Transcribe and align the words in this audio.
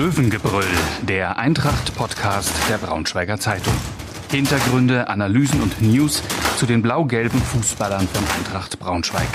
Löwengebrüll, 0.00 0.64
der 1.02 1.36
Eintracht-Podcast 1.36 2.50
der 2.70 2.78
Braunschweiger 2.78 3.38
Zeitung. 3.38 3.74
Hintergründe, 4.30 5.08
Analysen 5.08 5.60
und 5.60 5.82
News 5.82 6.22
zu 6.56 6.64
den 6.64 6.80
blau-gelben 6.80 7.38
Fußballern 7.38 8.08
von 8.08 8.24
Eintracht 8.38 8.78
Braunschweig. 8.78 9.28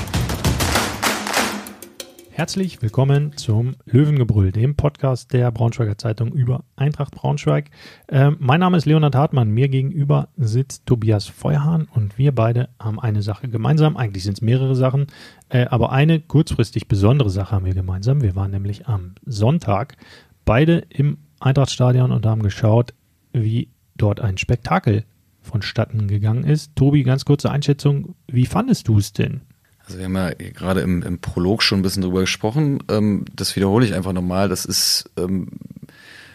Herzlich 2.31 2.81
willkommen 2.81 3.37
zum 3.37 3.75
Löwengebrüll, 3.85 4.51
dem 4.51 4.75
Podcast 4.75 5.33
der 5.33 5.51
Braunschweiger 5.51 5.99
Zeitung 5.99 6.33
über 6.33 6.63
Eintracht 6.75 7.13
Braunschweig. 7.13 7.69
Äh, 8.07 8.31
mein 8.39 8.59
Name 8.59 8.77
ist 8.77 8.85
Leonhard 8.85 9.15
Hartmann. 9.15 9.51
Mir 9.51 9.69
gegenüber 9.69 10.29
sitzt 10.35 10.87
Tobias 10.87 11.27
Feuerhahn 11.27 11.87
und 11.93 12.17
wir 12.17 12.33
beide 12.33 12.69
haben 12.79 12.99
eine 12.99 13.21
Sache 13.21 13.49
gemeinsam. 13.49 13.97
Eigentlich 13.97 14.23
sind 14.23 14.33
es 14.33 14.41
mehrere 14.41 14.75
Sachen, 14.75 15.05
äh, 15.49 15.65
aber 15.67 15.91
eine 15.91 16.19
kurzfristig 16.19 16.87
besondere 16.87 17.29
Sache 17.29 17.51
haben 17.55 17.65
wir 17.65 17.75
gemeinsam. 17.75 18.21
Wir 18.23 18.35
waren 18.35 18.49
nämlich 18.49 18.87
am 18.87 19.13
Sonntag 19.27 19.95
beide 20.45 20.83
im 20.89 21.17
Eintrachtstadion 21.39 22.11
und 22.11 22.25
haben 22.25 22.43
geschaut, 22.43 22.93
wie 23.33 23.69
dort 23.95 24.19
ein 24.19 24.37
Spektakel 24.37 25.03
vonstatten 25.41 26.07
gegangen 26.07 26.43
ist. 26.43 26.75
Tobi, 26.75 27.03
ganz 27.03 27.25
kurze 27.25 27.51
Einschätzung. 27.51 28.15
Wie 28.27 28.45
fandest 28.45 28.87
du 28.87 28.97
es 28.97 29.13
denn? 29.13 29.41
Also 29.85 29.99
wir 29.99 30.05
haben 30.05 30.15
ja 30.15 30.31
gerade 30.31 30.81
im, 30.81 31.03
im 31.03 31.19
Prolog 31.19 31.61
schon 31.61 31.79
ein 31.79 31.83
bisschen 31.83 32.01
drüber 32.01 32.21
gesprochen. 32.21 32.79
Ähm, 32.89 33.25
das 33.35 33.55
wiederhole 33.55 33.85
ich 33.85 33.93
einfach 33.93 34.13
nochmal. 34.13 34.49
Das 34.49 34.65
ist 34.65 35.11
ähm, 35.17 35.49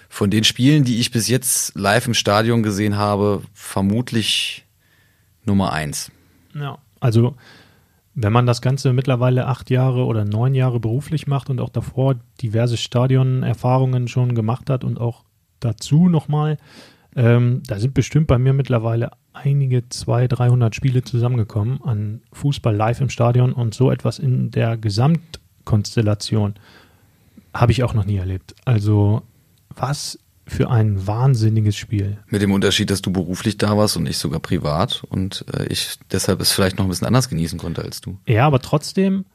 von 0.09 0.30
den 0.30 0.45
Spielen, 0.45 0.84
die 0.84 1.01
ich 1.01 1.10
bis 1.10 1.29
jetzt 1.29 1.77
live 1.77 2.06
im 2.06 2.15
Stadion 2.15 2.62
gesehen 2.62 2.96
habe, 2.96 3.42
vermutlich 3.52 4.65
Nummer 5.45 5.73
eins. 5.73 6.12
Ja, 6.54 6.79
also 7.01 7.34
wenn 8.23 8.33
man 8.33 8.47
das 8.47 8.62
Ganze 8.62 8.92
mittlerweile 8.92 9.47
acht 9.47 9.70
Jahre 9.70 10.05
oder 10.05 10.24
neun 10.24 10.55
Jahre 10.55 10.80
beruflich 10.80 11.27
macht 11.27 11.51
und 11.51 11.60
auch 11.60 11.69
davor 11.69 12.16
diverse 12.43 12.77
Stadionerfahrungen 12.77 14.09
schon 14.09 14.34
gemacht 14.34 14.70
hat 14.70 14.84
und 14.84 15.01
auch 15.01 15.24
dazu 15.60 16.09
nochmal, 16.09 16.57
ähm, 17.16 17.63
da 17.66 17.79
sind 17.79 17.95
bestimmt 17.95 18.26
bei 18.26 18.38
mir 18.38 18.52
mittlerweile 18.52 19.10
einige 19.32 19.88
200, 19.88 20.38
300 20.38 20.74
Spiele 20.74 21.02
zusammengekommen 21.02 21.82
an 21.82 22.23
Fußball 22.32 22.74
live 22.74 23.01
im 23.01 23.10
Stadion 23.10 23.52
und 23.52 23.74
so 23.74 23.91
etwas 23.91 24.18
in 24.18 24.51
der 24.51 24.76
Gesamtkonstellation 24.76 26.54
habe 27.54 27.73
ich 27.73 27.82
auch 27.82 27.95
noch 27.95 28.04
nie 28.04 28.16
erlebt. 28.16 28.54
Also 28.65 29.23
was 29.74 30.18
für 30.51 30.68
ein 30.68 31.06
wahnsinniges 31.06 31.76
Spiel. 31.76 32.18
Mit 32.26 32.43
dem 32.43 32.51
Unterschied, 32.51 32.90
dass 32.90 33.01
du 33.01 33.12
beruflich 33.12 33.56
da 33.56 33.76
warst 33.76 33.96
und 33.96 34.09
ich 34.09 34.18
sogar 34.18 34.40
privat 34.40 35.04
und 35.09 35.45
äh, 35.54 35.66
ich 35.66 35.96
deshalb 36.10 36.40
es 36.40 36.51
vielleicht 36.51 36.76
noch 36.76 36.87
ein 36.87 36.88
bisschen 36.88 37.07
anders 37.07 37.29
genießen 37.29 37.57
konnte 37.57 37.82
als 37.82 38.01
du. 38.01 38.18
Ja, 38.26 38.46
aber 38.46 38.59
trotzdem 38.59 39.26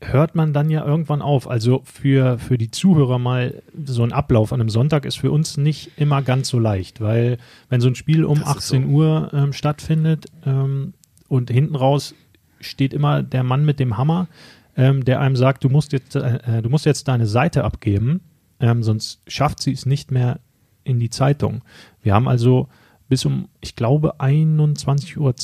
hört 0.00 0.34
man 0.34 0.54
dann 0.54 0.70
ja 0.70 0.86
irgendwann 0.86 1.20
auf. 1.20 1.50
Also 1.50 1.82
für, 1.84 2.38
für 2.38 2.56
die 2.56 2.70
Zuhörer 2.70 3.18
mal 3.18 3.62
so 3.84 4.02
ein 4.02 4.12
Ablauf 4.12 4.52
an 4.52 4.60
einem 4.60 4.70
Sonntag 4.70 5.04
ist 5.04 5.18
für 5.18 5.30
uns 5.30 5.58
nicht 5.58 5.92
immer 5.96 6.22
ganz 6.22 6.48
so 6.48 6.58
leicht, 6.58 7.02
weil 7.02 7.36
wenn 7.68 7.82
so 7.82 7.88
ein 7.88 7.94
Spiel 7.94 8.24
um 8.24 8.42
18 8.42 8.84
so. 8.84 8.88
Uhr 8.88 9.30
ähm, 9.34 9.52
stattfindet 9.52 10.26
ähm, 10.46 10.94
und 11.28 11.50
hinten 11.50 11.76
raus 11.76 12.14
steht 12.60 12.94
immer 12.94 13.22
der 13.22 13.42
Mann 13.42 13.66
mit 13.66 13.80
dem 13.80 13.98
Hammer, 13.98 14.28
ähm, 14.76 15.04
der 15.04 15.20
einem 15.20 15.36
sagt, 15.36 15.62
du 15.62 15.68
musst 15.68 15.92
jetzt, 15.92 16.16
äh, 16.16 16.38
äh 16.58 16.62
du 16.62 16.70
musst 16.70 16.86
jetzt 16.86 17.06
deine 17.06 17.26
Seite 17.26 17.64
abgeben, 17.64 18.22
ähm, 18.60 18.82
sonst 18.82 19.20
schafft 19.26 19.62
sie 19.62 19.72
es 19.72 19.86
nicht 19.86 20.10
mehr 20.10 20.40
in 20.84 21.00
die 21.00 21.10
Zeitung. 21.10 21.62
Wir 22.02 22.14
haben 22.14 22.28
also 22.28 22.68
bis 23.08 23.24
um, 23.24 23.48
ich 23.60 23.74
glaube, 23.74 24.20
21.20 24.20 25.18
Uhr 25.18 25.34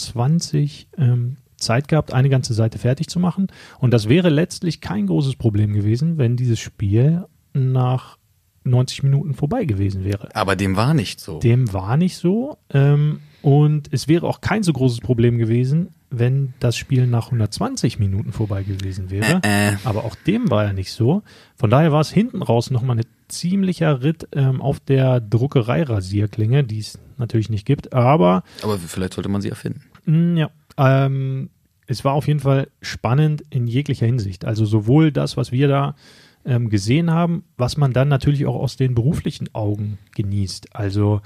ähm, 0.98 1.36
Zeit 1.56 1.88
gehabt, 1.88 2.12
eine 2.12 2.28
ganze 2.28 2.54
Seite 2.54 2.78
fertig 2.78 3.08
zu 3.08 3.18
machen. 3.18 3.48
Und 3.78 3.92
das 3.92 4.08
wäre 4.08 4.28
letztlich 4.28 4.80
kein 4.80 5.06
großes 5.06 5.36
Problem 5.36 5.72
gewesen, 5.72 6.18
wenn 6.18 6.36
dieses 6.36 6.60
Spiel 6.60 7.24
nach 7.52 8.18
90 8.64 9.02
Minuten 9.02 9.34
vorbei 9.34 9.64
gewesen 9.64 10.04
wäre. 10.04 10.34
Aber 10.34 10.56
dem 10.56 10.76
war 10.76 10.94
nicht 10.94 11.20
so. 11.20 11.38
Dem 11.38 11.72
war 11.72 11.96
nicht 11.96 12.16
so. 12.16 12.58
Ähm, 12.70 13.20
und 13.42 13.92
es 13.92 14.08
wäre 14.08 14.26
auch 14.26 14.40
kein 14.40 14.62
so 14.62 14.72
großes 14.72 15.00
Problem 15.00 15.36
gewesen, 15.36 15.90
wenn 16.10 16.54
das 16.60 16.76
Spiel 16.76 17.06
nach 17.06 17.26
120 17.26 17.98
Minuten 17.98 18.32
vorbei 18.32 18.62
gewesen 18.62 19.10
wäre. 19.10 19.42
Äh, 19.44 19.72
äh. 19.72 19.76
Aber 19.84 20.04
auch 20.04 20.14
dem 20.14 20.50
war 20.50 20.64
ja 20.64 20.72
nicht 20.72 20.92
so. 20.92 21.22
Von 21.56 21.70
daher 21.70 21.92
war 21.92 22.00
es 22.00 22.10
hinten 22.10 22.42
raus 22.42 22.70
nochmal 22.70 22.96
ein 22.98 23.04
ziemlicher 23.28 24.02
Ritt 24.02 24.28
ähm, 24.32 24.62
auf 24.62 24.80
der 24.80 25.20
Druckerei-Rasierklinge, 25.20 26.64
die 26.64 26.78
es 26.78 26.98
natürlich 27.18 27.50
nicht 27.50 27.66
gibt. 27.66 27.92
Aber. 27.92 28.44
Aber 28.62 28.78
vielleicht 28.78 29.14
sollte 29.14 29.28
man 29.28 29.42
sie 29.42 29.50
erfinden. 29.50 29.82
Mh, 30.06 30.16
mm, 30.16 30.36
ja. 30.36 30.50
Ähm, 30.76 31.50
es 31.86 32.04
war 32.04 32.14
auf 32.14 32.26
jeden 32.26 32.40
Fall 32.40 32.68
spannend 32.80 33.44
in 33.50 33.66
jeglicher 33.66 34.06
Hinsicht. 34.06 34.44
Also 34.44 34.64
sowohl 34.64 35.12
das, 35.12 35.36
was 35.36 35.52
wir 35.52 35.68
da 35.68 35.94
ähm, 36.44 36.68
gesehen 36.68 37.10
haben, 37.10 37.44
was 37.56 37.76
man 37.76 37.92
dann 37.92 38.08
natürlich 38.08 38.46
auch 38.46 38.56
aus 38.56 38.76
den 38.76 38.94
beruflichen 38.94 39.54
Augen 39.54 39.98
genießt. 40.14 40.74
Also 40.74 41.20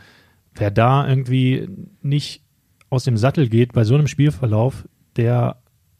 wer 0.54 0.70
da 0.70 1.08
irgendwie 1.08 1.68
nicht 2.02 2.42
aus 2.90 3.04
dem 3.04 3.16
Sattel 3.16 3.48
geht 3.48 3.72
bei 3.72 3.84
so 3.84 3.94
einem 3.94 4.06
Spielverlauf, 4.06 4.88
der 5.16 5.56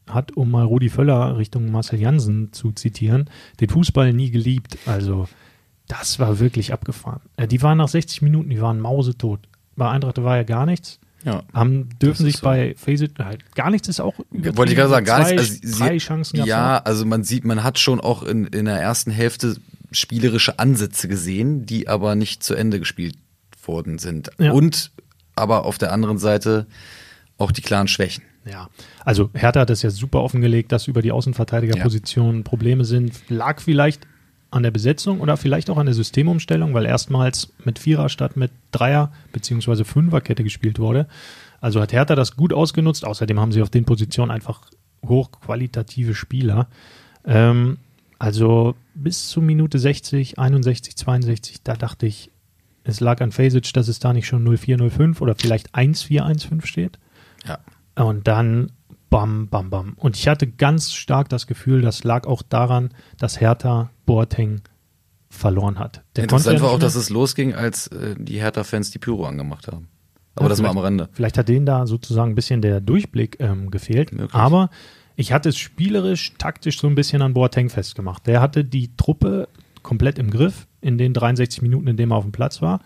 hat, 0.07 0.35
um 0.35 0.49
mal 0.49 0.65
Rudi 0.65 0.89
Völler 0.89 1.37
Richtung 1.37 1.71
Marcel 1.71 1.99
Jansen 1.99 2.51
zu 2.51 2.71
zitieren, 2.71 3.29
den 3.59 3.69
Fußball 3.69 4.11
nie 4.13 4.31
geliebt. 4.31 4.77
Also 4.85 5.27
das 5.87 6.19
war 6.19 6.39
wirklich 6.39 6.73
abgefahren. 6.73 7.21
Äh, 7.35 7.47
die 7.47 7.61
waren 7.61 7.77
nach 7.77 7.87
60 7.87 8.21
Minuten, 8.21 8.49
die 8.49 8.61
waren 8.61 8.79
mausetot. 8.79 9.41
Bei 9.75 9.89
Eintracht 9.89 10.21
war 10.23 10.37
ja 10.37 10.43
gar 10.43 10.65
nichts. 10.65 10.99
Ja. 11.23 11.43
Haben, 11.53 11.89
dürfen 12.01 12.25
sich 12.25 12.37
so. 12.37 12.45
bei 12.45 12.75
Faceit 12.77 13.11
halt 13.19 13.53
gar 13.55 13.69
nichts 13.69 13.87
ist 13.87 13.99
auch 13.99 14.19
Wollte 14.29 14.71
ich 14.71 14.77
gerade 14.77 14.89
sagen, 14.89 15.05
gar 15.05 15.29
nichts. 15.29 15.61
Also, 15.61 15.83
drei 15.83 15.97
Chancen 15.97 16.45
Ja, 16.45 16.77
also 16.77 17.05
man 17.05 17.23
sieht, 17.23 17.43
man 17.45 17.63
hat 17.63 17.77
schon 17.77 17.99
auch 17.99 18.23
in, 18.23 18.45
in 18.45 18.65
der 18.65 18.79
ersten 18.79 19.11
Hälfte 19.11 19.57
spielerische 19.91 20.59
Ansätze 20.59 21.07
gesehen, 21.07 21.65
die 21.65 21.87
aber 21.87 22.15
nicht 22.15 22.43
zu 22.43 22.55
Ende 22.55 22.79
gespielt 22.79 23.15
worden 23.63 23.99
sind. 23.99 24.31
Ja. 24.39 24.51
Und 24.51 24.91
aber 25.35 25.65
auf 25.65 25.77
der 25.77 25.91
anderen 25.91 26.17
Seite 26.17 26.67
auch 27.37 27.51
die 27.51 27.61
klaren 27.61 27.87
Schwächen. 27.87 28.23
Ja, 28.45 28.69
also 29.05 29.29
Hertha 29.33 29.61
hat 29.61 29.69
es 29.69 29.81
ja 29.81 29.89
super 29.89 30.21
offengelegt, 30.21 30.71
dass 30.71 30.87
über 30.87 31.01
die 31.01 31.11
Außenverteidigerposition 31.11 32.37
ja. 32.37 32.43
Probleme 32.43 32.85
sind. 32.85 33.13
Lag 33.29 33.61
vielleicht 33.61 34.07
an 34.51 34.63
der 34.63 34.71
Besetzung 34.71 35.21
oder 35.21 35.37
vielleicht 35.37 35.69
auch 35.69 35.77
an 35.77 35.85
der 35.85 35.95
Systemumstellung, 35.95 36.73
weil 36.73 36.85
erstmals 36.85 37.53
mit 37.63 37.79
Vierer 37.79 38.09
statt 38.09 38.35
mit 38.35 38.51
Dreier- 38.71 39.11
bzw. 39.31 39.83
Fünferkette 39.83 40.43
gespielt 40.43 40.79
wurde. 40.79 41.07
Also 41.61 41.81
hat 41.81 41.93
Hertha 41.93 42.15
das 42.15 42.35
gut 42.35 42.53
ausgenutzt. 42.53 43.05
Außerdem 43.05 43.39
haben 43.39 43.51
sie 43.51 43.61
auf 43.61 43.69
den 43.69 43.85
Positionen 43.85 44.31
einfach 44.31 44.61
hochqualitative 45.05 46.15
Spieler. 46.15 46.67
Ähm, 47.25 47.77
also 48.17 48.75
bis 48.95 49.29
zur 49.29 49.43
Minute 49.43 49.79
60, 49.79 50.39
61, 50.39 50.95
62, 50.97 51.63
da 51.63 51.73
dachte 51.75 52.05
ich, 52.05 52.31
es 52.83 52.99
lag 52.99 53.21
an 53.21 53.31
Fasic, 53.31 53.71
dass 53.73 53.87
es 53.87 53.99
da 53.99 54.13
nicht 54.13 54.27
schon 54.27 54.43
0405 54.43 55.21
oder 55.21 55.35
vielleicht 55.35 55.75
1415 55.75 56.61
steht. 56.61 56.99
Ja. 57.45 57.59
Und 57.95 58.27
dann 58.27 58.71
bam, 59.09 59.47
bam, 59.47 59.69
bam. 59.69 59.93
Und 59.95 60.17
ich 60.17 60.27
hatte 60.27 60.47
ganz 60.47 60.93
stark 60.93 61.29
das 61.29 61.47
Gefühl, 61.47 61.81
das 61.81 62.03
lag 62.03 62.27
auch 62.27 62.41
daran, 62.41 62.89
dass 63.17 63.41
Hertha 63.41 63.89
Boateng 64.05 64.61
verloren 65.29 65.79
hat. 65.79 66.03
Der 66.15 66.23
Interessant 66.23 66.61
war 66.61 66.71
auch, 66.71 66.79
dass 66.79 66.95
es 66.95 67.09
losging, 67.09 67.53
als 67.53 67.87
äh, 67.87 68.15
die 68.17 68.39
Hertha-Fans 68.41 68.91
die 68.91 68.99
Pyro 68.99 69.25
angemacht 69.25 69.67
haben. 69.67 69.87
Aber 70.35 70.45
ja, 70.45 70.49
das 70.49 70.63
war 70.63 70.69
am 70.69 70.77
Rande. 70.77 71.09
Vielleicht 71.11 71.37
hat 71.37 71.49
denen 71.49 71.65
da 71.65 71.85
sozusagen 71.85 72.31
ein 72.31 72.35
bisschen 72.35 72.61
der 72.61 72.81
Durchblick 72.81 73.37
ähm, 73.39 73.71
gefehlt. 73.71 74.11
Möglich. 74.11 74.33
Aber 74.33 74.69
ich 75.15 75.33
hatte 75.33 75.49
es 75.49 75.57
spielerisch, 75.57 76.33
taktisch 76.37 76.79
so 76.79 76.87
ein 76.87 76.95
bisschen 76.95 77.21
an 77.21 77.33
Boateng 77.33 77.69
festgemacht. 77.69 78.25
Der 78.25 78.41
hatte 78.41 78.63
die 78.63 78.95
Truppe 78.95 79.49
komplett 79.83 80.17
im 80.17 80.29
Griff 80.29 80.67
in 80.81 80.97
den 80.97 81.13
63 81.13 81.61
Minuten, 81.61 81.87
in 81.87 81.97
denen 81.97 82.11
er 82.11 82.17
auf 82.17 82.23
dem 82.23 82.31
Platz 82.31 82.61
war. 82.61 82.81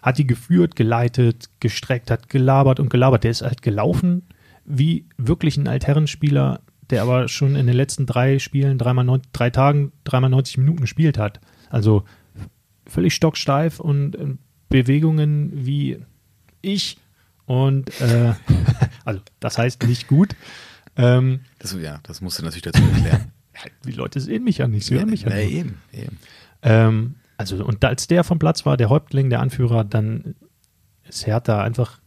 Hat 0.00 0.18
die 0.18 0.26
geführt, 0.26 0.76
geleitet, 0.76 1.50
gestreckt, 1.60 2.10
hat 2.10 2.28
gelabert 2.28 2.78
und 2.78 2.88
gelabert. 2.88 3.24
Der 3.24 3.30
ist 3.30 3.42
halt 3.42 3.62
gelaufen 3.62 4.22
wie 4.64 5.06
wirklich 5.16 5.56
ein 5.56 5.68
Altherrenspieler, 5.68 6.60
der 6.90 7.02
aber 7.02 7.28
schon 7.28 7.56
in 7.56 7.66
den 7.66 7.76
letzten 7.76 8.06
drei 8.06 8.38
Spielen, 8.38 8.78
dreimal 8.78 9.04
neun, 9.04 9.22
drei 9.32 9.50
Tagen, 9.50 9.92
dreimal 10.04 10.30
90 10.30 10.58
Minuten 10.58 10.80
gespielt 10.80 11.18
hat. 11.18 11.40
Also 11.70 12.04
völlig 12.86 13.14
stocksteif 13.14 13.80
und 13.80 14.14
äh, 14.14 14.34
Bewegungen 14.68 15.50
wie 15.66 15.98
ich. 16.60 16.98
Und 17.46 18.00
äh, 18.00 18.34
also 19.04 19.20
das 19.40 19.58
heißt 19.58 19.84
nicht 19.84 20.08
gut. 20.08 20.36
Ähm, 20.96 21.40
das, 21.58 21.74
ja, 21.80 22.00
das 22.02 22.20
musst 22.20 22.38
du 22.38 22.42
natürlich 22.42 22.62
dazu 22.62 22.82
erklären. 22.82 23.32
die 23.86 23.92
Leute 23.92 24.20
sehen 24.20 24.44
mich 24.44 24.58
ja 24.58 24.68
nicht, 24.68 24.86
sie 24.86 24.94
hören 24.96 25.10
mich 25.10 25.22
ja, 25.22 25.30
ja 25.30 25.36
nicht. 25.36 25.54
Eben, 25.54 25.78
eben. 25.92 26.18
Ähm, 26.62 27.14
also, 27.36 27.64
und 27.64 27.84
als 27.84 28.06
der 28.06 28.24
vom 28.24 28.38
Platz 28.38 28.66
war, 28.66 28.76
der 28.76 28.88
Häuptling, 28.88 29.30
der 29.30 29.40
Anführer, 29.40 29.84
dann 29.84 30.34
ist 31.08 31.26
Hertha 31.26 31.62
einfach 31.62 31.98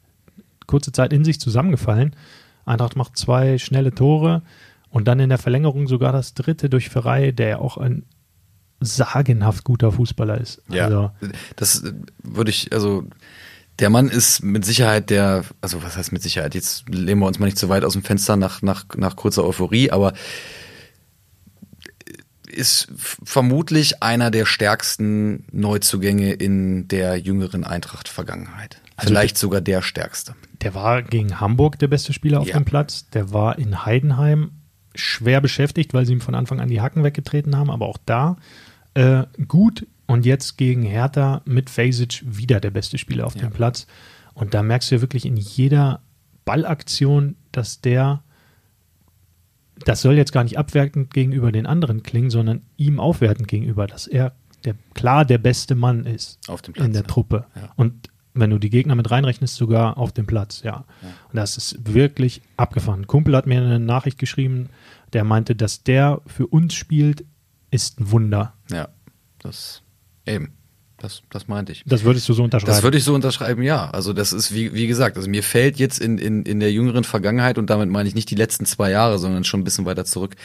kurze 0.67 0.91
Zeit 0.91 1.13
in 1.13 1.25
sich 1.25 1.39
zusammengefallen. 1.39 2.15
Eintracht 2.65 2.95
macht 2.95 3.17
zwei 3.17 3.57
schnelle 3.57 3.93
Tore 3.93 4.41
und 4.89 5.07
dann 5.07 5.19
in 5.19 5.29
der 5.29 5.37
Verlängerung 5.37 5.87
sogar 5.87 6.11
das 6.11 6.33
dritte 6.33 6.69
durch 6.69 6.89
Ferrei, 6.89 7.31
der 7.31 7.47
ja 7.47 7.57
auch 7.59 7.77
ein 7.77 8.05
sagenhaft 8.79 9.63
guter 9.63 9.91
Fußballer 9.91 10.39
ist. 10.39 10.61
Ja, 10.69 10.85
also, 10.85 11.11
das 11.55 11.83
würde 12.23 12.51
ich, 12.51 12.73
also 12.73 13.03
der 13.79 13.89
Mann 13.89 14.07
ist 14.07 14.43
mit 14.43 14.65
Sicherheit 14.65 15.09
der, 15.09 15.43
also 15.61 15.83
was 15.83 15.97
heißt 15.97 16.11
mit 16.11 16.23
Sicherheit, 16.23 16.55
jetzt 16.55 16.87
lehnen 16.89 17.19
wir 17.19 17.27
uns 17.27 17.39
mal 17.39 17.45
nicht 17.45 17.57
zu 17.57 17.69
weit 17.69 17.83
aus 17.83 17.93
dem 17.93 18.03
Fenster 18.03 18.35
nach, 18.35 18.61
nach, 18.61 18.85
nach 18.95 19.15
kurzer 19.15 19.43
Euphorie, 19.43 19.91
aber 19.91 20.13
ist 22.47 22.87
vermutlich 22.95 24.01
einer 24.01 24.31
der 24.31 24.45
stärksten 24.45 25.45
Neuzugänge 25.51 26.33
in 26.33 26.87
der 26.87 27.17
jüngeren 27.17 27.65
Eintracht-Vergangenheit. 27.65 28.81
Also 28.95 29.09
Vielleicht 29.09 29.37
sogar 29.37 29.59
der 29.59 29.81
stärkste. 29.81 30.35
Der 30.65 30.73
war 30.73 31.03
gegen 31.03 31.39
Hamburg 31.39 31.77
der 31.77 31.87
beste 31.87 32.11
Spieler 32.11 32.41
auf 32.41 32.47
ja. 32.47 32.57
dem 32.57 32.65
Platz. 32.65 33.07
Der 33.11 33.31
war 33.31 33.59
in 33.59 33.85
Heidenheim 33.85 34.51
schwer 34.95 35.39
beschäftigt, 35.39 35.93
weil 35.93 36.07
sie 36.07 36.13
ihm 36.13 36.21
von 36.21 36.33
Anfang 36.33 36.59
an 36.59 36.69
die 36.69 36.81
Hacken 36.81 37.03
weggetreten 37.03 37.55
haben, 37.55 37.69
aber 37.69 37.85
auch 37.85 37.99
da 38.03 38.37
äh, 38.95 39.25
gut. 39.47 39.85
Und 40.07 40.25
jetzt 40.25 40.57
gegen 40.57 40.81
Hertha 40.81 41.43
mit 41.45 41.69
Fasic 41.69 42.23
wieder 42.25 42.59
der 42.59 42.71
beste 42.71 42.97
Spieler 42.97 43.27
auf 43.27 43.35
ja. 43.35 43.43
dem 43.43 43.51
Platz. 43.51 43.85
Und 44.33 44.55
da 44.55 44.63
merkst 44.63 44.89
du 44.89 44.95
ja 44.95 45.01
wirklich 45.01 45.27
in 45.27 45.37
jeder 45.37 46.01
Ballaktion, 46.45 47.35
dass 47.51 47.81
der, 47.81 48.23
das 49.85 50.01
soll 50.01 50.15
jetzt 50.15 50.31
gar 50.31 50.43
nicht 50.43 50.57
abwertend 50.57 51.13
gegenüber 51.13 51.51
den 51.51 51.67
anderen 51.67 52.01
klingen, 52.01 52.31
sondern 52.31 52.63
ihm 52.75 52.99
aufwertend 52.99 53.47
gegenüber, 53.47 53.85
dass 53.85 54.07
er 54.07 54.33
der, 54.63 54.75
klar 54.95 55.25
der 55.25 55.37
beste 55.37 55.75
Mann 55.75 56.05
ist 56.05 56.39
Platz, 56.47 56.87
in 56.87 56.93
der 56.93 57.03
ja. 57.03 57.07
Truppe. 57.07 57.45
Ja. 57.55 57.71
Und 57.75 58.09
wenn 58.35 58.49
du 58.49 58.59
die 58.59 58.69
Gegner 58.69 58.95
mit 58.95 59.09
reinrechnest, 59.09 59.55
sogar 59.55 59.97
auf 59.97 60.11
dem 60.11 60.27
Platz, 60.27 60.61
ja. 60.63 60.85
ja. 61.01 61.09
Und 61.31 61.35
das 61.35 61.57
ist 61.57 61.93
wirklich 61.93 62.41
abgefahren. 62.57 63.01
Ein 63.01 63.07
Kumpel 63.07 63.35
hat 63.35 63.47
mir 63.47 63.61
eine 63.61 63.79
Nachricht 63.79 64.19
geschrieben, 64.19 64.69
der 65.13 65.23
meinte, 65.23 65.55
dass 65.55 65.83
der 65.83 66.21
für 66.27 66.45
uns 66.47 66.73
spielt, 66.73 67.25
ist 67.71 67.99
ein 67.99 68.11
Wunder. 68.11 68.53
Ja, 68.69 68.89
das 69.39 69.81
eben. 70.25 70.53
Das, 70.97 71.23
das 71.29 71.47
meinte 71.49 71.73
ich. 71.73 71.83
Das 71.85 72.03
würdest 72.03 72.27
du 72.29 72.33
so 72.33 72.43
unterschreiben? 72.43 72.71
Das 72.71 72.81
würde 72.81 72.97
ich 72.97 73.03
so 73.03 73.13
unterschreiben, 73.13 73.61
ja. 73.63 73.89
Also 73.89 74.13
das 74.13 74.31
ist, 74.31 74.53
wie, 74.53 74.73
wie 74.73 74.87
gesagt, 74.87 75.17
also 75.17 75.29
mir 75.29 75.43
fällt 75.43 75.77
jetzt 75.77 75.99
in, 75.99 76.17
in, 76.17 76.43
in 76.43 76.59
der 76.61 76.71
jüngeren 76.71 77.03
Vergangenheit, 77.03 77.57
und 77.57 77.69
damit 77.69 77.89
meine 77.89 78.07
ich 78.07 78.15
nicht 78.15 78.29
die 78.31 78.35
letzten 78.35 78.65
zwei 78.65 78.91
Jahre, 78.91 79.19
sondern 79.19 79.43
schon 79.43 79.59
ein 79.59 79.63
bisschen 79.65 79.85
weiter 79.85 80.05
zurück, 80.05 80.35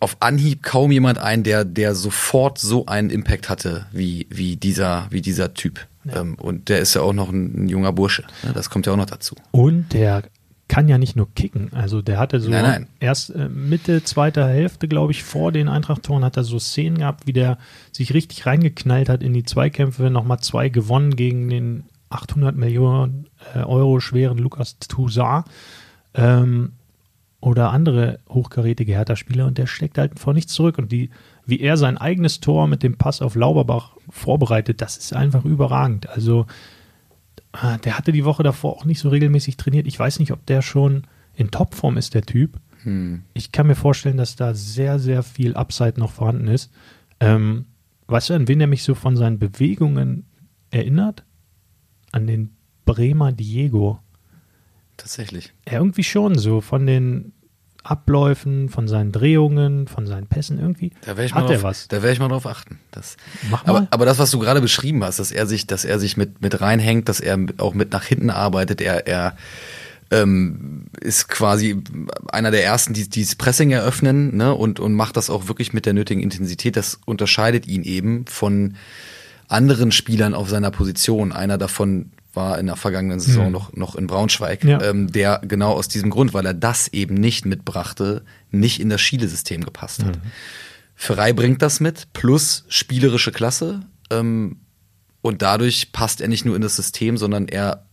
auf 0.00 0.16
Anhieb 0.20 0.62
kaum 0.62 0.92
jemand 0.92 1.18
ein, 1.18 1.42
der, 1.42 1.64
der 1.64 1.94
sofort 1.94 2.58
so 2.58 2.86
einen 2.86 3.10
Impact 3.10 3.48
hatte 3.48 3.86
wie, 3.92 4.26
wie, 4.30 4.56
dieser, 4.56 5.06
wie 5.10 5.20
dieser 5.20 5.54
Typ. 5.54 5.86
Ja. 6.04 6.20
Ähm, 6.20 6.34
und 6.34 6.68
der 6.68 6.80
ist 6.80 6.94
ja 6.94 7.02
auch 7.02 7.12
noch 7.12 7.30
ein, 7.30 7.64
ein 7.64 7.68
junger 7.68 7.92
Bursche. 7.92 8.24
Ne? 8.42 8.52
Das 8.52 8.70
kommt 8.70 8.86
ja 8.86 8.92
auch 8.92 8.96
noch 8.96 9.06
dazu. 9.06 9.36
Und 9.50 9.92
der 9.92 10.22
kann 10.68 10.88
ja 10.88 10.96
nicht 10.96 11.16
nur 11.16 11.28
kicken. 11.34 11.70
Also 11.72 12.00
der 12.00 12.18
hatte 12.18 12.40
so 12.40 12.50
nein, 12.50 12.62
nein. 12.62 12.88
erst 12.98 13.30
äh, 13.30 13.48
Mitte 13.48 14.04
zweiter 14.04 14.48
Hälfte, 14.48 14.88
glaube 14.88 15.12
ich, 15.12 15.22
vor 15.22 15.52
den 15.52 15.68
Eintracht-Toren 15.68 16.24
hat 16.24 16.36
er 16.36 16.44
so 16.44 16.58
Szenen 16.58 16.98
gehabt, 16.98 17.26
wie 17.26 17.34
der 17.34 17.58
sich 17.92 18.14
richtig 18.14 18.46
reingeknallt 18.46 19.08
hat 19.08 19.22
in 19.22 19.34
die 19.34 19.44
Zweikämpfe, 19.44 20.08
nochmal 20.08 20.40
zwei 20.40 20.70
gewonnen 20.70 21.14
gegen 21.14 21.50
den 21.50 21.84
800 22.08 22.56
Millionen 22.56 23.28
äh, 23.54 23.58
Euro 23.58 24.00
schweren 24.00 24.38
Lukas 24.38 24.78
Toussaint 24.78 25.44
ähm, 26.14 26.72
oder 27.42 27.70
andere 27.70 28.20
hochkarätige 28.30 28.92
Hertha-Spieler 28.92 29.46
und 29.46 29.58
der 29.58 29.66
steckt 29.66 29.98
halt 29.98 30.18
vor 30.18 30.32
nichts 30.32 30.54
zurück 30.54 30.78
und 30.78 30.90
die, 30.90 31.10
wie 31.44 31.60
er 31.60 31.76
sein 31.76 31.98
eigenes 31.98 32.40
Tor 32.40 32.66
mit 32.66 32.82
dem 32.82 32.96
Pass 32.96 33.20
auf 33.20 33.34
Lauberbach 33.34 33.96
vorbereitet, 34.08 34.80
das 34.80 34.96
ist 34.96 35.12
einfach 35.12 35.44
überragend. 35.44 36.08
Also 36.08 36.46
Ah, 37.52 37.76
der 37.76 37.98
hatte 37.98 38.12
die 38.12 38.24
Woche 38.24 38.42
davor 38.42 38.72
auch 38.72 38.84
nicht 38.86 38.98
so 38.98 39.10
regelmäßig 39.10 39.58
trainiert. 39.58 39.86
Ich 39.86 39.98
weiß 39.98 40.18
nicht, 40.18 40.32
ob 40.32 40.44
der 40.46 40.62
schon 40.62 41.02
in 41.34 41.50
Topform 41.50 41.98
ist, 41.98 42.14
der 42.14 42.22
Typ. 42.22 42.58
Hm. 42.82 43.22
Ich 43.34 43.52
kann 43.52 43.66
mir 43.66 43.74
vorstellen, 43.74 44.16
dass 44.16 44.36
da 44.36 44.54
sehr, 44.54 44.98
sehr 44.98 45.22
viel 45.22 45.54
Upside 45.54 46.00
noch 46.00 46.12
vorhanden 46.12 46.48
ist. 46.48 46.72
Ähm, 47.20 47.66
weißt 48.06 48.30
du, 48.30 48.34
an 48.34 48.48
wen 48.48 48.60
er 48.60 48.66
mich 48.66 48.82
so 48.82 48.94
von 48.94 49.16
seinen 49.16 49.38
Bewegungen 49.38 50.26
erinnert? 50.70 51.24
An 52.10 52.26
den 52.26 52.56
Bremer 52.86 53.32
Diego. 53.32 54.00
Tatsächlich. 55.02 55.52
Ja, 55.66 55.74
irgendwie 55.74 56.04
schon 56.04 56.38
so, 56.38 56.60
von 56.60 56.86
den 56.86 57.32
Abläufen, 57.82 58.68
von 58.68 58.86
seinen 58.86 59.10
Drehungen, 59.10 59.88
von 59.88 60.06
seinen 60.06 60.28
Pässen 60.28 60.60
irgendwie 60.60 60.92
da 61.04 61.18
ich 61.18 61.34
hat 61.34 61.50
er 61.50 61.64
was. 61.64 61.88
Da 61.88 61.96
werde 61.96 62.12
ich 62.12 62.20
mal 62.20 62.28
drauf 62.28 62.46
achten. 62.46 62.78
Das, 62.92 63.16
Mach 63.50 63.66
mal. 63.66 63.76
Aber, 63.76 63.88
aber 63.90 64.06
das, 64.06 64.20
was 64.20 64.30
du 64.30 64.38
gerade 64.38 64.60
beschrieben 64.60 65.02
hast, 65.02 65.18
dass 65.18 65.32
er 65.32 65.48
sich, 65.48 65.66
dass 65.66 65.84
er 65.84 65.98
sich 65.98 66.16
mit, 66.16 66.40
mit 66.40 66.60
reinhängt, 66.60 67.08
dass 67.08 67.18
er 67.18 67.36
auch 67.58 67.74
mit 67.74 67.92
nach 67.92 68.04
hinten 68.04 68.30
arbeitet, 68.30 68.80
er, 68.80 69.08
er 69.08 69.36
ähm, 70.12 70.84
ist 71.00 71.28
quasi 71.28 71.82
einer 72.30 72.52
der 72.52 72.64
ersten, 72.64 72.94
die 72.94 73.10
dieses 73.10 73.34
Pressing 73.34 73.72
eröffnen 73.72 74.36
ne, 74.36 74.54
und, 74.54 74.78
und 74.78 74.94
macht 74.94 75.16
das 75.16 75.28
auch 75.28 75.48
wirklich 75.48 75.72
mit 75.72 75.84
der 75.84 75.94
nötigen 75.94 76.22
Intensität. 76.22 76.76
Das 76.76 77.00
unterscheidet 77.04 77.66
ihn 77.66 77.82
eben 77.82 78.26
von 78.26 78.76
anderen 79.48 79.90
Spielern 79.90 80.34
auf 80.34 80.48
seiner 80.48 80.70
Position. 80.70 81.32
Einer 81.32 81.58
davon 81.58 82.12
war 82.34 82.58
in 82.58 82.66
der 82.66 82.76
vergangenen 82.76 83.20
Saison 83.20 83.46
mhm. 83.46 83.52
noch, 83.52 83.72
noch 83.74 83.96
in 83.96 84.06
Braunschweig, 84.06 84.64
ja. 84.64 84.80
ähm, 84.82 85.10
der 85.10 85.40
genau 85.44 85.72
aus 85.72 85.88
diesem 85.88 86.10
Grund, 86.10 86.34
weil 86.34 86.46
er 86.46 86.54
das 86.54 86.88
eben 86.88 87.14
nicht 87.14 87.44
mitbrachte, 87.44 88.24
nicht 88.50 88.80
in 88.80 88.88
das 88.88 89.00
Schiele-System 89.00 89.64
gepasst 89.64 90.04
hat. 90.04 90.16
Mhm. 90.16 90.30
Ferrei 90.94 91.32
bringt 91.32 91.62
das 91.62 91.80
mit, 91.80 92.12
plus 92.12 92.64
spielerische 92.68 93.32
Klasse. 93.32 93.82
Ähm, 94.10 94.58
und 95.20 95.42
dadurch 95.42 95.92
passt 95.92 96.20
er 96.20 96.28
nicht 96.28 96.44
nur 96.44 96.56
in 96.56 96.62
das 96.62 96.76
System, 96.76 97.16
sondern 97.16 97.48
er 97.48 97.86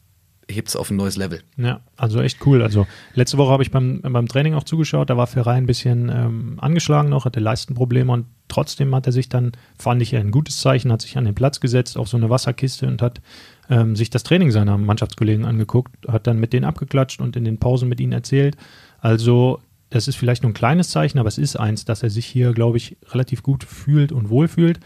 hebt 0.49 0.69
es 0.69 0.75
auf 0.75 0.89
ein 0.89 0.97
neues 0.97 1.15
Level. 1.15 1.41
Ja, 1.57 1.81
also 1.95 2.21
echt 2.21 2.45
cool. 2.45 2.61
Also 2.61 2.87
letzte 3.13 3.37
Woche 3.37 3.51
habe 3.51 3.63
ich 3.63 3.71
beim, 3.71 4.01
beim 4.01 4.27
Training 4.27 4.53
auch 4.53 4.63
zugeschaut, 4.63 5.09
da 5.09 5.17
war 5.17 5.27
Ferrei 5.27 5.53
ein 5.55 5.65
bisschen 5.65 6.09
ähm, 6.09 6.57
angeschlagen 6.59 7.09
noch, 7.09 7.25
hatte 7.25 7.39
Leistenprobleme 7.39 8.11
und 8.11 8.25
trotzdem 8.47 8.93
hat 8.95 9.05
er 9.05 9.11
sich 9.11 9.29
dann, 9.29 9.51
fand 9.77 10.01
ich 10.01 10.15
ein 10.15 10.31
gutes 10.31 10.59
Zeichen, 10.59 10.91
hat 10.91 11.01
sich 11.01 11.17
an 11.17 11.25
den 11.25 11.35
Platz 11.35 11.59
gesetzt 11.59 11.97
auf 11.97 12.09
so 12.09 12.17
eine 12.17 12.29
Wasserkiste 12.29 12.87
und 12.87 13.01
hat 13.01 13.21
ähm, 13.69 13.95
sich 13.95 14.09
das 14.09 14.23
Training 14.23 14.51
seiner 14.51 14.77
Mannschaftskollegen 14.77 15.45
angeguckt, 15.45 16.07
hat 16.07 16.27
dann 16.27 16.39
mit 16.39 16.53
denen 16.53 16.65
abgeklatscht 16.65 17.21
und 17.21 17.35
in 17.35 17.45
den 17.45 17.59
Pausen 17.59 17.87
mit 17.87 17.99
ihnen 17.99 18.13
erzählt. 18.13 18.57
Also 18.99 19.59
das 19.89 20.07
ist 20.07 20.15
vielleicht 20.15 20.43
nur 20.43 20.51
ein 20.51 20.55
kleines 20.55 20.89
Zeichen, 20.89 21.19
aber 21.19 21.29
es 21.29 21.37
ist 21.37 21.55
eins, 21.55 21.85
dass 21.85 22.03
er 22.03 22.09
sich 22.09 22.25
hier, 22.25 22.53
glaube 22.53 22.77
ich, 22.77 22.97
relativ 23.11 23.43
gut 23.43 23.63
fühlt 23.63 24.11
und 24.11 24.29
wohlfühlt. 24.29 24.79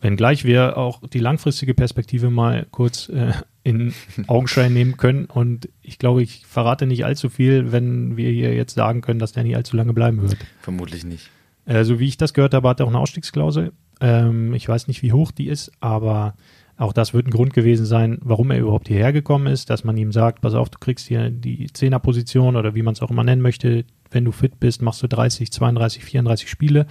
Wenngleich 0.00 0.44
wir 0.44 0.78
auch 0.78 1.00
die 1.06 1.18
langfristige 1.18 1.74
Perspektive 1.74 2.30
mal 2.30 2.66
kurz 2.70 3.10
äh, 3.10 3.32
in 3.70 3.94
Augenschein 4.26 4.72
nehmen 4.72 4.96
können. 4.96 5.24
Und 5.26 5.68
ich 5.82 5.98
glaube, 5.98 6.22
ich 6.22 6.44
verrate 6.46 6.86
nicht 6.86 7.04
allzu 7.04 7.28
viel, 7.28 7.72
wenn 7.72 8.16
wir 8.16 8.30
hier 8.30 8.54
jetzt 8.54 8.74
sagen 8.74 9.00
können, 9.00 9.18
dass 9.18 9.32
der 9.32 9.44
nicht 9.44 9.56
allzu 9.56 9.76
lange 9.76 9.92
bleiben 9.92 10.22
wird. 10.22 10.36
Vermutlich 10.60 11.04
nicht. 11.04 11.30
Äh, 11.64 11.84
so 11.84 11.98
wie 11.98 12.08
ich 12.08 12.16
das 12.16 12.34
gehört 12.34 12.54
habe, 12.54 12.68
hat 12.68 12.80
er 12.80 12.86
auch 12.86 12.90
eine 12.90 12.98
Ausstiegsklausel. 12.98 13.72
Ähm, 14.00 14.54
ich 14.54 14.68
weiß 14.68 14.88
nicht, 14.88 15.02
wie 15.02 15.12
hoch 15.12 15.30
die 15.30 15.48
ist, 15.48 15.72
aber 15.80 16.34
auch 16.76 16.94
das 16.94 17.12
wird 17.12 17.26
ein 17.26 17.30
Grund 17.30 17.52
gewesen 17.52 17.84
sein, 17.84 18.18
warum 18.22 18.50
er 18.50 18.58
überhaupt 18.58 18.88
hierher 18.88 19.12
gekommen 19.12 19.46
ist, 19.46 19.68
dass 19.68 19.84
man 19.84 19.98
ihm 19.98 20.12
sagt, 20.12 20.40
pass 20.40 20.54
auf, 20.54 20.70
du 20.70 20.78
kriegst 20.78 21.06
hier 21.06 21.30
die 21.30 21.70
Zehnerposition 21.70 22.56
oder 22.56 22.74
wie 22.74 22.82
man 22.82 22.94
es 22.94 23.02
auch 23.02 23.10
immer 23.10 23.22
nennen 23.22 23.42
möchte. 23.42 23.84
Wenn 24.10 24.24
du 24.24 24.32
fit 24.32 24.58
bist, 24.58 24.80
machst 24.80 25.02
du 25.02 25.06
30, 25.06 25.52
32, 25.52 26.02
34 26.02 26.48
Spiele 26.48 26.86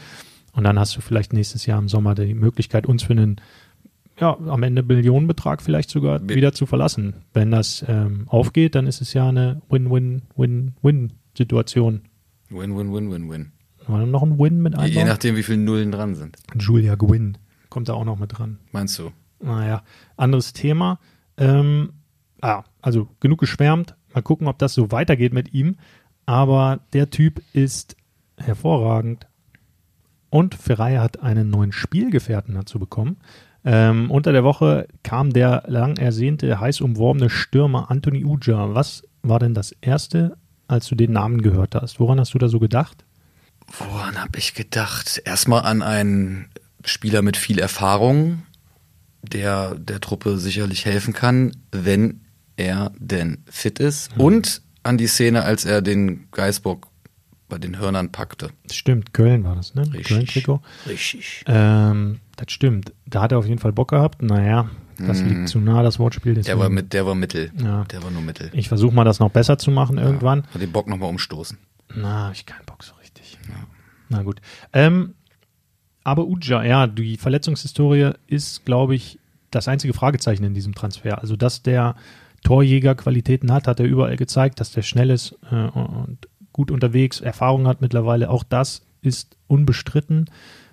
und 0.53 0.63
dann 0.63 0.77
hast 0.77 0.95
du 0.95 1.01
vielleicht 1.01 1.33
nächstes 1.33 1.65
Jahr 1.65 1.79
im 1.79 1.89
Sommer 1.89 2.13
die 2.13 2.35
Möglichkeit, 2.35 2.85
uns 2.85 3.03
für 3.03 3.13
einen, 3.13 3.41
ja, 4.19 4.37
am 4.37 4.63
Ende 4.63 4.83
Millionenbetrag 4.83 5.61
vielleicht 5.61 5.89
sogar 5.89 6.27
wieder 6.27 6.51
zu 6.53 6.65
verlassen. 6.65 7.13
Wenn 7.33 7.51
das 7.51 7.85
ähm, 7.87 8.25
aufgeht, 8.27 8.75
dann 8.75 8.87
ist 8.87 9.01
es 9.01 9.13
ja 9.13 9.29
eine 9.29 9.61
Win-Win-Win-Win-Situation. 9.69 12.01
Win-Win-Win-Win-Win. 12.49 13.51
War 13.87 14.05
noch 14.05 14.23
ein 14.23 14.37
Win 14.37 14.61
mit 14.61 14.75
einbauen? 14.75 14.91
Je 14.91 15.03
nachdem, 15.03 15.35
wie 15.35 15.43
viele 15.43 15.57
Nullen 15.57 15.91
dran 15.91 16.15
sind. 16.15 16.37
Julia 16.55 16.95
Gwynn 16.95 17.37
kommt 17.69 17.89
da 17.89 17.93
auch 17.93 18.05
noch 18.05 18.19
mit 18.19 18.37
dran. 18.37 18.59
Meinst 18.71 18.99
du? 18.99 19.11
Naja, 19.41 19.83
anderes 20.17 20.53
Thema. 20.53 20.99
Ähm, 21.37 21.93
ah, 22.41 22.63
also 22.81 23.07
genug 23.19 23.39
geschwärmt. 23.39 23.95
Mal 24.13 24.21
gucken, 24.21 24.47
ob 24.47 24.59
das 24.59 24.73
so 24.73 24.91
weitergeht 24.91 25.33
mit 25.33 25.53
ihm. 25.53 25.77
Aber 26.25 26.81
der 26.93 27.09
Typ 27.09 27.41
ist 27.53 27.95
hervorragend. 28.37 29.27
Und 30.29 30.53
Ferrari 30.53 30.95
hat 30.95 31.23
einen 31.23 31.49
neuen 31.49 31.71
Spielgefährten 31.71 32.53
dazu 32.53 32.77
bekommen. 32.77 33.17
Ähm, 33.65 34.09
unter 34.09 34.31
der 34.31 34.43
Woche 34.43 34.87
kam 35.03 35.31
der 35.33 35.63
lang 35.67 35.97
ersehnte, 35.97 36.59
heiß 36.59 36.81
umworbene 36.81 37.29
Stürmer 37.29 37.91
Anthony 37.91 38.23
Uja. 38.23 38.73
Was 38.73 39.03
war 39.21 39.39
denn 39.39 39.53
das 39.53 39.73
Erste, 39.81 40.37
als 40.67 40.87
du 40.87 40.95
den 40.95 41.11
Namen 41.11 41.41
gehört 41.41 41.75
hast? 41.75 41.99
Woran 41.99 42.19
hast 42.19 42.33
du 42.33 42.37
da 42.37 42.47
so 42.47 42.59
gedacht? 42.59 43.05
Woran 43.77 44.17
habe 44.17 44.37
ich 44.39 44.53
gedacht? 44.53 45.21
Erstmal 45.25 45.63
an 45.63 45.81
einen 45.81 46.49
Spieler 46.85 47.21
mit 47.21 47.37
viel 47.37 47.59
Erfahrung, 47.59 48.43
der 49.21 49.75
der 49.75 49.99
Truppe 49.99 50.37
sicherlich 50.37 50.85
helfen 50.85 51.13
kann, 51.13 51.51
wenn 51.71 52.21
er 52.55 52.91
denn 52.97 53.43
fit 53.49 53.79
ist. 53.79 54.15
Mhm. 54.15 54.21
Und 54.21 54.61
an 54.83 54.97
die 54.97 55.07
Szene, 55.07 55.43
als 55.43 55.65
er 55.65 55.81
den 55.81 56.29
Geißbock 56.31 56.87
bei 57.49 57.57
den 57.57 57.79
Hörnern 57.79 58.11
packte. 58.11 58.51
Stimmt, 58.71 59.13
Köln 59.13 59.43
war 59.43 59.55
das, 59.55 59.75
ne? 59.75 59.81
Richtig. 59.81 60.07
Köln-Trikot. 60.07 60.61
Richtig. 60.87 61.43
Ähm, 61.47 62.19
das 62.39 62.53
stimmt. 62.53 62.93
Da 63.05 63.21
hat 63.21 63.31
er 63.31 63.37
auf 63.37 63.45
jeden 63.45 63.59
Fall 63.59 63.73
Bock 63.73 63.89
gehabt. 63.89 64.21
Naja, 64.21 64.69
das 64.97 65.21
mm. 65.21 65.27
liegt 65.27 65.49
zu 65.49 65.59
nah, 65.59 65.83
das 65.83 65.99
Wortspiel. 65.99 66.35
Deswegen. 66.35 66.57
Der 66.57 66.63
war, 66.63 66.69
mit, 66.69 66.93
der 66.93 67.05
war 67.05 67.15
Mittel. 67.15 67.51
Ja. 67.57 67.83
Der 67.85 68.01
war 68.01 68.11
nur 68.11 68.21
Mittel. 68.21 68.49
Ich 68.53 68.69
versuche 68.69 68.93
mal, 68.93 69.03
das 69.03 69.19
noch 69.19 69.29
besser 69.29 69.57
zu 69.57 69.71
machen 69.71 69.97
ja. 69.97 70.05
irgendwann. 70.05 70.45
Hat 70.53 70.61
den 70.61 70.71
Bock 70.71 70.87
nochmal 70.87 71.09
umstoßen. 71.09 71.57
Na, 71.95 72.27
hab 72.27 72.33
ich 72.33 72.45
keinen 72.45 72.65
Bock 72.65 72.83
so 72.83 72.93
richtig. 73.01 73.37
Ja. 73.47 73.55
Na 74.09 74.23
gut. 74.23 74.41
Ähm, 74.73 75.15
aber 76.03 76.27
Uja, 76.27 76.63
ja, 76.63 76.87
die 76.87 77.17
Verletzungshistorie 77.17 78.11
ist, 78.27 78.65
glaube 78.65 78.95
ich, 78.95 79.19
das 79.51 79.67
einzige 79.67 79.93
Fragezeichen 79.93 80.43
in 80.43 80.53
diesem 80.53 80.75
Transfer. 80.75 81.19
Also, 81.19 81.35
dass 81.35 81.61
der 81.61 81.95
Torjäger 82.43 82.95
Qualitäten 82.95 83.51
hat, 83.51 83.67
hat 83.67 83.79
er 83.79 83.85
überall 83.85 84.15
gezeigt, 84.15 84.59
dass 84.59 84.71
der 84.71 84.81
schnell 84.81 85.09
ist 85.09 85.35
äh, 85.51 85.55
und 85.55 86.27
gut 86.53 86.71
unterwegs, 86.71 87.19
Erfahrung 87.19 87.67
hat 87.67 87.81
mittlerweile. 87.81 88.29
Auch 88.29 88.43
das 88.43 88.85
ist 89.01 89.35
unbestritten. 89.47 90.29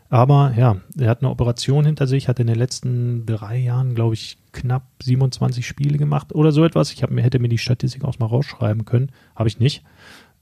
Aber 0.09 0.55
ja, 0.57 0.77
er 0.99 1.09
hat 1.09 1.21
eine 1.21 1.31
Operation 1.31 1.85
hinter 1.85 2.07
sich, 2.07 2.29
hat 2.29 2.39
in 2.39 2.47
den 2.47 2.57
letzten 2.57 3.27
drei 3.27 3.59
Jahren, 3.59 3.95
glaube 3.95 4.15
ich, 4.15 4.39
knapp 4.53 4.87
27 5.03 5.67
Spiele 5.67 5.99
gemacht 5.99 6.35
oder 6.35 6.53
so 6.53 6.65
etwas. 6.65 6.93
Ich 6.93 7.03
hab, 7.03 7.11
hätte 7.11 7.41
mir 7.41 7.49
die 7.49 7.59
Statistik 7.59 8.05
auch 8.05 8.19
mal 8.19 8.27
rausschreiben 8.27 8.85
können, 8.85 9.11
habe 9.35 9.49
ich 9.49 9.59
nicht. 9.59 9.83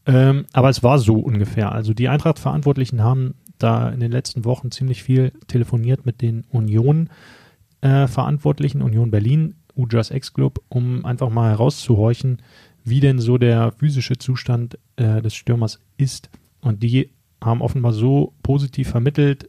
Ähm, 0.07 0.45
aber 0.53 0.69
es 0.69 0.83
war 0.83 0.99
so 0.99 1.19
ungefähr. 1.19 1.73
Also 1.73 1.95
die 1.95 2.09
Eintracht-Verantwortlichen 2.09 3.03
haben 3.03 3.37
da 3.59 3.89
in 3.89 4.01
den 4.01 4.13
letzten 4.13 4.45
Wochen 4.45 4.71
ziemlich 4.71 5.03
viel 5.03 5.33
telefoniert 5.47 6.05
mit 6.05 6.21
den 6.21 6.45
Union-Verantwortlichen, 6.51 8.83
äh, 8.83 8.85
Union 8.85 9.11
Berlin, 9.11 9.55
Ujas 9.77 10.11
Ex-Club, 10.11 10.61
um 10.69 11.07
einfach 11.07 11.31
mal 11.31 11.51
herauszuhorchen, 11.51 12.43
wie 12.85 13.01
denn 13.01 13.19
so 13.19 13.39
der 13.39 13.73
physische 13.73 14.19
Zustand 14.19 14.79
äh, 14.97 15.23
des 15.23 15.35
Stürmers 15.35 15.81
ist. 15.97 16.29
Und 16.61 16.83
die 16.83 17.11
haben 17.41 17.63
offenbar 17.63 17.93
so 17.93 18.35
positiv 18.43 18.91
vermittelt, 18.91 19.49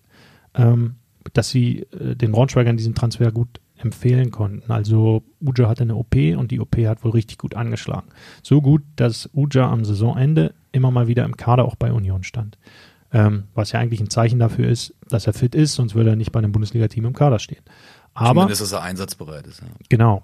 ähm, 0.56 0.96
dass 1.34 1.50
sie 1.50 1.82
äh, 1.92 2.16
den 2.16 2.32
Braunschweigern 2.32 2.78
diesen 2.78 2.96
Transfer 2.96 3.32
gut 3.32 3.60
empfehlen 3.78 4.32
konnten. 4.32 4.72
Also 4.72 5.24
Uja 5.42 5.68
hatte 5.68 5.84
eine 5.84 5.96
OP 5.96 6.16
und 6.38 6.52
die 6.52 6.60
OP 6.60 6.78
hat 6.78 7.04
wohl 7.04 7.12
richtig 7.12 7.38
gut 7.38 7.56
angeschlagen. 7.56 8.08
So 8.42 8.62
gut, 8.62 8.84
dass 8.96 9.30
Uja 9.34 9.70
am 9.70 9.84
Saisonende 9.84 10.54
immer 10.72 10.92
mal 10.92 11.08
wieder 11.08 11.26
im 11.26 11.36
Kader 11.36 11.66
auch 11.66 11.76
bei 11.76 11.92
Union 11.92 12.24
stand. 12.24 12.58
Ähm, 13.12 13.46
was 13.54 13.72
ja 13.72 13.80
eigentlich 13.80 14.00
ein 14.00 14.10
Zeichen 14.10 14.40
dafür 14.40 14.68
ist, 14.68 14.94
dass 15.10 15.28
er 15.28 15.34
fit 15.34 15.56
ist, 15.56 15.74
sonst 15.74 15.96
würde 15.96 16.12
er 16.12 16.16
nicht 16.16 16.32
bei 16.32 16.40
einem 16.40 16.52
Bundesliga-Team 16.52 17.06
im 17.06 17.14
Kader 17.14 17.40
stehen. 17.40 17.64
Aber, 18.14 18.42
Zumindest, 18.42 18.62
dass 18.62 18.72
er 18.72 18.82
einsatzbereit 18.82 19.46
ist. 19.46 19.62
Ja. 19.62 19.68
Genau. 19.90 20.24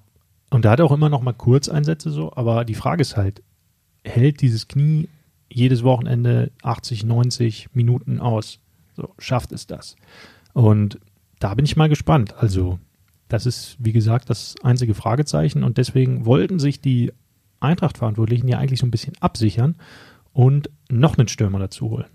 Und 0.50 0.66
er 0.66 0.72
hat 0.72 0.82
auch 0.82 0.92
immer 0.92 1.10
noch 1.10 1.22
mal 1.22 1.34
Kurzeinsätze 1.34 2.10
so, 2.10 2.34
aber 2.36 2.66
die 2.66 2.76
Frage 2.76 3.02
ist 3.02 3.18
halt, 3.18 3.44
hält 4.04 4.42
dieses 4.42 4.68
Knie 4.68 5.10
jedes 5.50 5.84
Wochenende 5.84 6.52
80, 6.64 7.04
90 7.04 7.70
Minuten 7.74 8.20
aus? 8.20 8.60
So, 8.94 9.14
schafft 9.20 9.52
es 9.52 9.68
das? 9.68 9.96
Und 10.54 11.00
da 11.40 11.54
bin 11.54 11.66
ich 11.66 11.78
mal 11.78 11.90
gespannt. 11.90 12.36
Also, 12.38 12.80
das 13.28 13.46
ist, 13.46 13.78
wie 13.80 13.94
gesagt, 13.94 14.30
das 14.30 14.56
einzige 14.62 14.94
Fragezeichen 14.94 15.64
und 15.64 15.78
deswegen 15.78 16.26
wollten 16.26 16.60
sich 16.60 16.82
die 16.82 17.14
Eintracht-Verantwortlichen 17.62 18.48
ja 18.48 18.58
eigentlich 18.58 18.80
so 18.80 18.86
ein 18.86 18.92
bisschen 18.92 19.14
absichern 19.22 19.76
und 20.34 20.70
noch 20.90 21.18
einen 21.18 21.28
Stürmer 21.28 21.60
dazu 21.60 21.90
holen. 21.92 22.08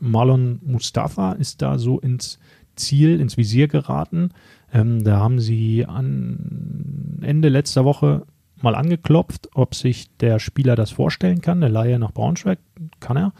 Marlon 0.00 0.60
Mustafa 0.64 1.32
ist 1.32 1.62
da 1.62 1.78
so 1.78 2.00
ins 2.00 2.38
Ziel, 2.76 3.20
ins 3.20 3.36
Visier 3.36 3.68
geraten. 3.68 4.30
Ähm, 4.72 5.04
da 5.04 5.18
haben 5.18 5.40
sie 5.40 5.86
an 5.86 7.18
Ende 7.22 7.48
letzter 7.48 7.84
Woche 7.84 8.26
mal 8.60 8.74
angeklopft, 8.74 9.50
ob 9.54 9.74
sich 9.74 10.14
der 10.18 10.38
Spieler 10.38 10.76
das 10.76 10.90
vorstellen 10.90 11.40
kann. 11.40 11.60
Der 11.60 11.70
Laie 11.70 11.98
nach 11.98 12.12
Braunschweig 12.12 12.58
kann 13.00 13.16
er 13.16 13.32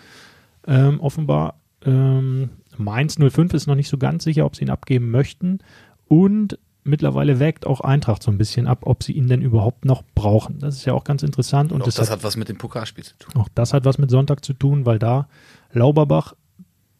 ähm, 0.66 1.00
offenbar. 1.00 1.60
Ähm, 1.84 2.50
Mainz 2.78 3.16
05 3.18 3.54
ist 3.54 3.66
noch 3.66 3.74
nicht 3.74 3.88
so 3.88 3.98
ganz 3.98 4.24
sicher, 4.24 4.44
ob 4.46 4.56
sie 4.56 4.64
ihn 4.64 4.70
abgeben 4.70 5.10
möchten. 5.10 5.58
Und 6.08 6.58
mittlerweile 6.84 7.38
wägt 7.40 7.66
auch 7.66 7.80
Eintracht 7.80 8.22
so 8.22 8.30
ein 8.30 8.38
bisschen 8.38 8.66
ab, 8.66 8.80
ob 8.82 9.02
sie 9.02 9.12
ihn 9.12 9.26
denn 9.26 9.42
überhaupt 9.42 9.84
noch 9.84 10.02
brauchen. 10.14 10.58
Das 10.60 10.76
ist 10.76 10.84
ja 10.84 10.92
auch 10.92 11.04
ganz 11.04 11.22
interessant. 11.22 11.72
Und, 11.72 11.80
und 11.80 11.86
das, 11.86 11.96
das 11.96 12.10
hat, 12.10 12.18
hat, 12.18 12.24
was 12.24 12.36
mit 12.36 12.48
dem 12.48 12.58
Pokalspiel 12.58 13.04
zu 13.04 13.16
tun. 13.18 13.40
Auch 13.40 13.48
das 13.54 13.72
hat 13.72 13.84
was 13.84 13.98
mit 13.98 14.10
Sonntag 14.10 14.44
zu 14.44 14.52
tun, 14.52 14.86
weil 14.86 14.98
da 14.98 15.28
Lauberbach, 15.72 16.34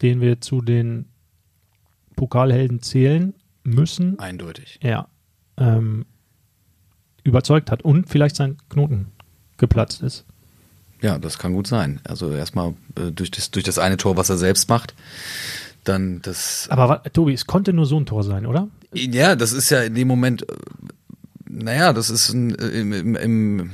den 0.01 0.21
wir 0.21 0.41
zu 0.41 0.61
den 0.61 1.05
Pokalhelden 2.15 2.81
zählen 2.81 3.33
müssen. 3.63 4.19
Eindeutig. 4.19 4.79
Ja. 4.81 5.07
Ähm, 5.57 6.05
überzeugt 7.23 7.71
hat 7.71 7.81
und 7.81 8.09
vielleicht 8.09 8.35
sein 8.35 8.57
Knoten 8.69 9.11
geplatzt 9.57 10.01
ist. 10.01 10.25
Ja, 11.01 11.19
das 11.19 11.37
kann 11.37 11.53
gut 11.53 11.67
sein. 11.67 11.99
Also 12.05 12.31
erstmal 12.31 12.73
äh, 12.95 13.11
durch, 13.11 13.31
das, 13.31 13.51
durch 13.51 13.63
das 13.63 13.77
eine 13.77 13.97
Tor, 13.97 14.17
was 14.17 14.29
er 14.29 14.37
selbst 14.37 14.69
macht, 14.69 14.95
dann 15.87 16.21
das. 16.21 16.67
Aber 16.69 17.03
Tobi, 17.13 17.33
es 17.33 17.45
konnte 17.45 17.73
nur 17.73 17.85
so 17.85 17.99
ein 17.99 18.05
Tor 18.05 18.23
sein, 18.23 18.45
oder? 18.45 18.67
Ja, 18.93 19.35
das 19.35 19.53
ist 19.53 19.69
ja 19.69 19.81
in 19.81 19.95
dem 19.95 20.07
Moment, 20.07 20.49
äh, 20.49 20.55
naja, 21.49 21.93
das 21.93 22.09
ist 22.09 22.29
ein, 22.33 22.51
im, 22.51 22.93
im, 22.93 23.15
im 23.15 23.71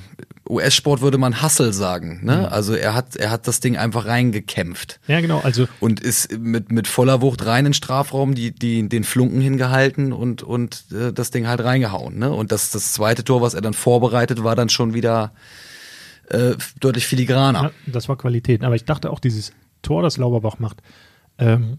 US-Sport 0.50 1.02
würde 1.02 1.18
man 1.18 1.42
Hustle 1.42 1.72
sagen. 1.74 2.20
Ne? 2.24 2.38
Mhm. 2.38 2.46
Also 2.46 2.74
er 2.74 2.94
hat, 2.94 3.16
er 3.16 3.32
hat 3.32 3.48
das 3.48 3.60
Ding 3.60 3.78
einfach 3.78 4.06
reingekämpft. 4.06 5.00
Ja, 5.08 5.22
genau. 5.22 5.40
Also 5.40 5.68
und 5.80 6.00
ist 6.00 6.38
mit, 6.38 6.72
mit 6.72 6.88
voller 6.88 7.22
Wucht 7.22 7.46
rein 7.46 7.60
in 7.60 7.66
den 7.66 7.74
Strafraum, 7.74 8.36
die, 8.36 8.52
die, 8.52 8.88
den 8.90 9.04
Flunken 9.04 9.40
hingehalten 9.40 10.12
und, 10.12 10.44
und 10.44 10.86
äh, 10.92 11.14
das 11.14 11.32
Ding 11.32 11.48
halt 11.48 11.64
reingehauen. 11.64 12.20
Ne? 12.20 12.32
Und 12.32 12.52
das, 12.52 12.72
das 12.72 12.94
zweite 12.94 13.24
Tor, 13.24 13.42
was 13.42 13.54
er 13.54 13.62
dann 13.62 13.74
vorbereitet, 13.74 14.44
war 14.44 14.56
dann 14.56 14.70
schon 14.70 14.94
wieder 14.94 15.32
äh, 16.30 16.56
deutlich 16.80 17.08
filigraner. 17.08 17.64
Ja, 17.64 17.72
das 17.88 18.10
war 18.10 18.18
Qualität. 18.18 18.64
Aber 18.64 18.76
ich 18.76 18.86
dachte 18.86 19.12
auch, 19.12 19.20
dieses 19.20 19.54
Tor, 19.82 20.02
das 20.02 20.18
Lauberbach 20.18 20.60
macht, 20.60 20.82
ähm, 21.38 21.78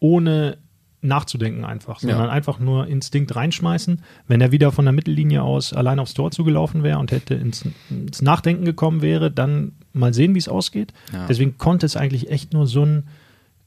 ohne 0.00 0.58
nachzudenken 1.00 1.64
einfach, 1.64 2.00
sondern 2.00 2.24
ja. 2.24 2.30
einfach 2.30 2.58
nur 2.58 2.88
Instinkt 2.88 3.34
reinschmeißen. 3.36 4.02
Wenn 4.26 4.40
er 4.40 4.50
wieder 4.50 4.72
von 4.72 4.84
der 4.84 4.92
Mittellinie 4.92 5.42
aus 5.42 5.72
allein 5.72 6.00
aufs 6.00 6.14
Tor 6.14 6.30
zugelaufen 6.30 6.82
wäre 6.82 6.98
und 6.98 7.12
hätte 7.12 7.34
ins, 7.34 7.64
ins 7.88 8.20
Nachdenken 8.20 8.64
gekommen 8.64 9.00
wäre, 9.00 9.30
dann 9.30 9.72
mal 9.92 10.12
sehen, 10.12 10.34
wie 10.34 10.40
es 10.40 10.48
ausgeht. 10.48 10.92
Ja. 11.12 11.26
Deswegen 11.26 11.56
konnte 11.56 11.86
es 11.86 11.96
eigentlich 11.96 12.30
echt 12.30 12.52
nur 12.52 12.66
so 12.66 12.84
ein 12.84 13.04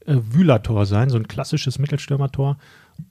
äh, 0.06 0.16
Wühlertor 0.30 0.84
sein, 0.84 1.08
so 1.08 1.16
ein 1.16 1.26
klassisches 1.26 1.78
Mittelstürmertor, 1.78 2.58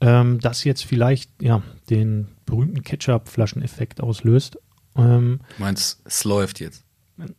ähm, 0.01 0.39
das 0.39 0.63
jetzt 0.63 0.83
vielleicht 0.83 1.31
ja 1.41 1.63
den 1.89 2.27
berühmten 2.45 2.83
Ketchup-Flaschen-Effekt 2.83 4.01
auslöst. 4.01 4.57
Ähm, 4.95 5.39
du 5.57 5.63
meinst, 5.63 6.01
es 6.05 6.23
läuft 6.25 6.59
jetzt? 6.59 6.83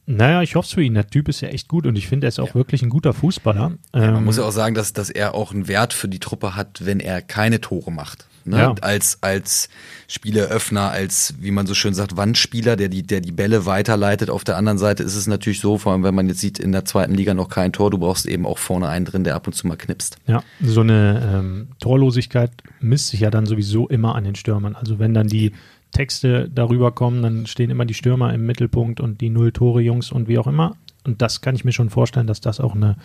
Naja, 0.07 0.43
ich 0.43 0.55
hoffe 0.55 0.67
es 0.67 0.73
für 0.73 0.83
ihn. 0.83 0.95
Der 0.95 1.07
Typ 1.07 1.29
ist 1.29 1.41
ja 1.41 1.49
echt 1.49 1.69
gut 1.69 1.87
und 1.87 1.97
ich 1.97 2.09
finde, 2.09 2.27
er 2.27 2.29
ist 2.29 2.41
auch 2.41 2.49
ja. 2.49 2.55
wirklich 2.55 2.83
ein 2.83 2.91
guter 2.91 3.13
Fußballer. 3.13 3.73
Ja, 3.95 4.01
man 4.01 4.17
ähm, 4.17 4.25
muss 4.25 4.37
ja 4.37 4.45
auch 4.45 4.53
sagen, 4.53 4.75
dass, 4.75 4.93
dass 4.93 5.11
er 5.11 5.35
auch 5.35 5.53
einen 5.53 5.69
Wert 5.69 5.93
für 5.93 6.09
die 6.09 6.21
Truppe 6.21 6.55
hat, 6.55 6.85
wenn 6.85 7.01
er 7.01 7.23
keine 7.23 7.61
Tore 7.61 7.91
macht. 7.91 8.27
Ne? 8.45 8.59
Ja. 8.59 8.75
Als, 8.81 9.19
als 9.21 9.69
Spieleröffner, 10.09 10.91
als, 10.91 11.35
wie 11.39 11.51
man 11.51 11.67
so 11.67 11.75
schön 11.75 11.95
sagt, 11.95 12.17
Wandspieler, 12.17 12.77
der 12.77 12.89
die, 12.89 13.03
der 13.03 13.21
die 13.21 13.33
Bälle 13.33 13.67
weiterleitet. 13.67 14.31
Auf 14.31 14.45
der 14.45 14.57
anderen 14.57 14.79
Seite 14.79 15.03
ist 15.03 15.15
es 15.15 15.27
natürlich 15.27 15.61
so, 15.61 15.79
vor 15.79 15.93
allem 15.93 16.03
wenn 16.03 16.15
man 16.15 16.29
jetzt 16.29 16.41
sieht, 16.41 16.59
in 16.59 16.73
der 16.73 16.85
zweiten 16.85 17.15
Liga 17.15 17.35
noch 17.35 17.49
kein 17.49 17.73
Tor, 17.73 17.91
du 17.91 17.99
brauchst 17.99 18.27
eben 18.27 18.47
auch 18.47 18.59
vorne 18.59 18.89
einen 18.89 19.05
drin, 19.05 19.25
der 19.25 19.35
ab 19.35 19.47
und 19.47 19.53
zu 19.53 19.67
mal 19.67 19.77
knipst. 19.77 20.17
Ja, 20.27 20.43
so 20.61 20.81
eine 20.81 21.39
ähm, 21.39 21.69
Torlosigkeit 21.81 22.51
misst 22.81 23.09
sich 23.09 23.21
ja 23.21 23.31
dann 23.31 23.47
sowieso 23.47 23.89
immer 23.89 24.15
an 24.15 24.25
den 24.25 24.35
Stürmern. 24.35 24.75
Also 24.75 24.99
wenn 24.99 25.15
dann 25.15 25.29
die 25.29 25.53
Texte 25.93 26.51
darüber 26.53 26.93
kommen, 26.93 27.23
dann 27.23 27.47
stehen 27.47 27.71
immer 27.71 27.85
die 27.85 27.95
Stürmer 27.95 28.33
im 28.35 28.45
Mittelpunkt 28.45 29.01
und 29.01 29.21
die 29.21 29.31
Null-Tore-Jungs 29.31 30.11
und 30.11 30.27
wie 30.29 30.39
auch 30.39 30.47
immer. 30.47 30.77
Und 31.05 31.23
das 31.23 31.41
kann 31.41 31.55
ich 31.55 31.65
mir 31.65 31.73
schon 31.73 31.91
vorstellen, 31.91 32.27
dass 32.27 32.41
das 32.41 32.61
auch 32.61 32.75
eine, 32.75 32.97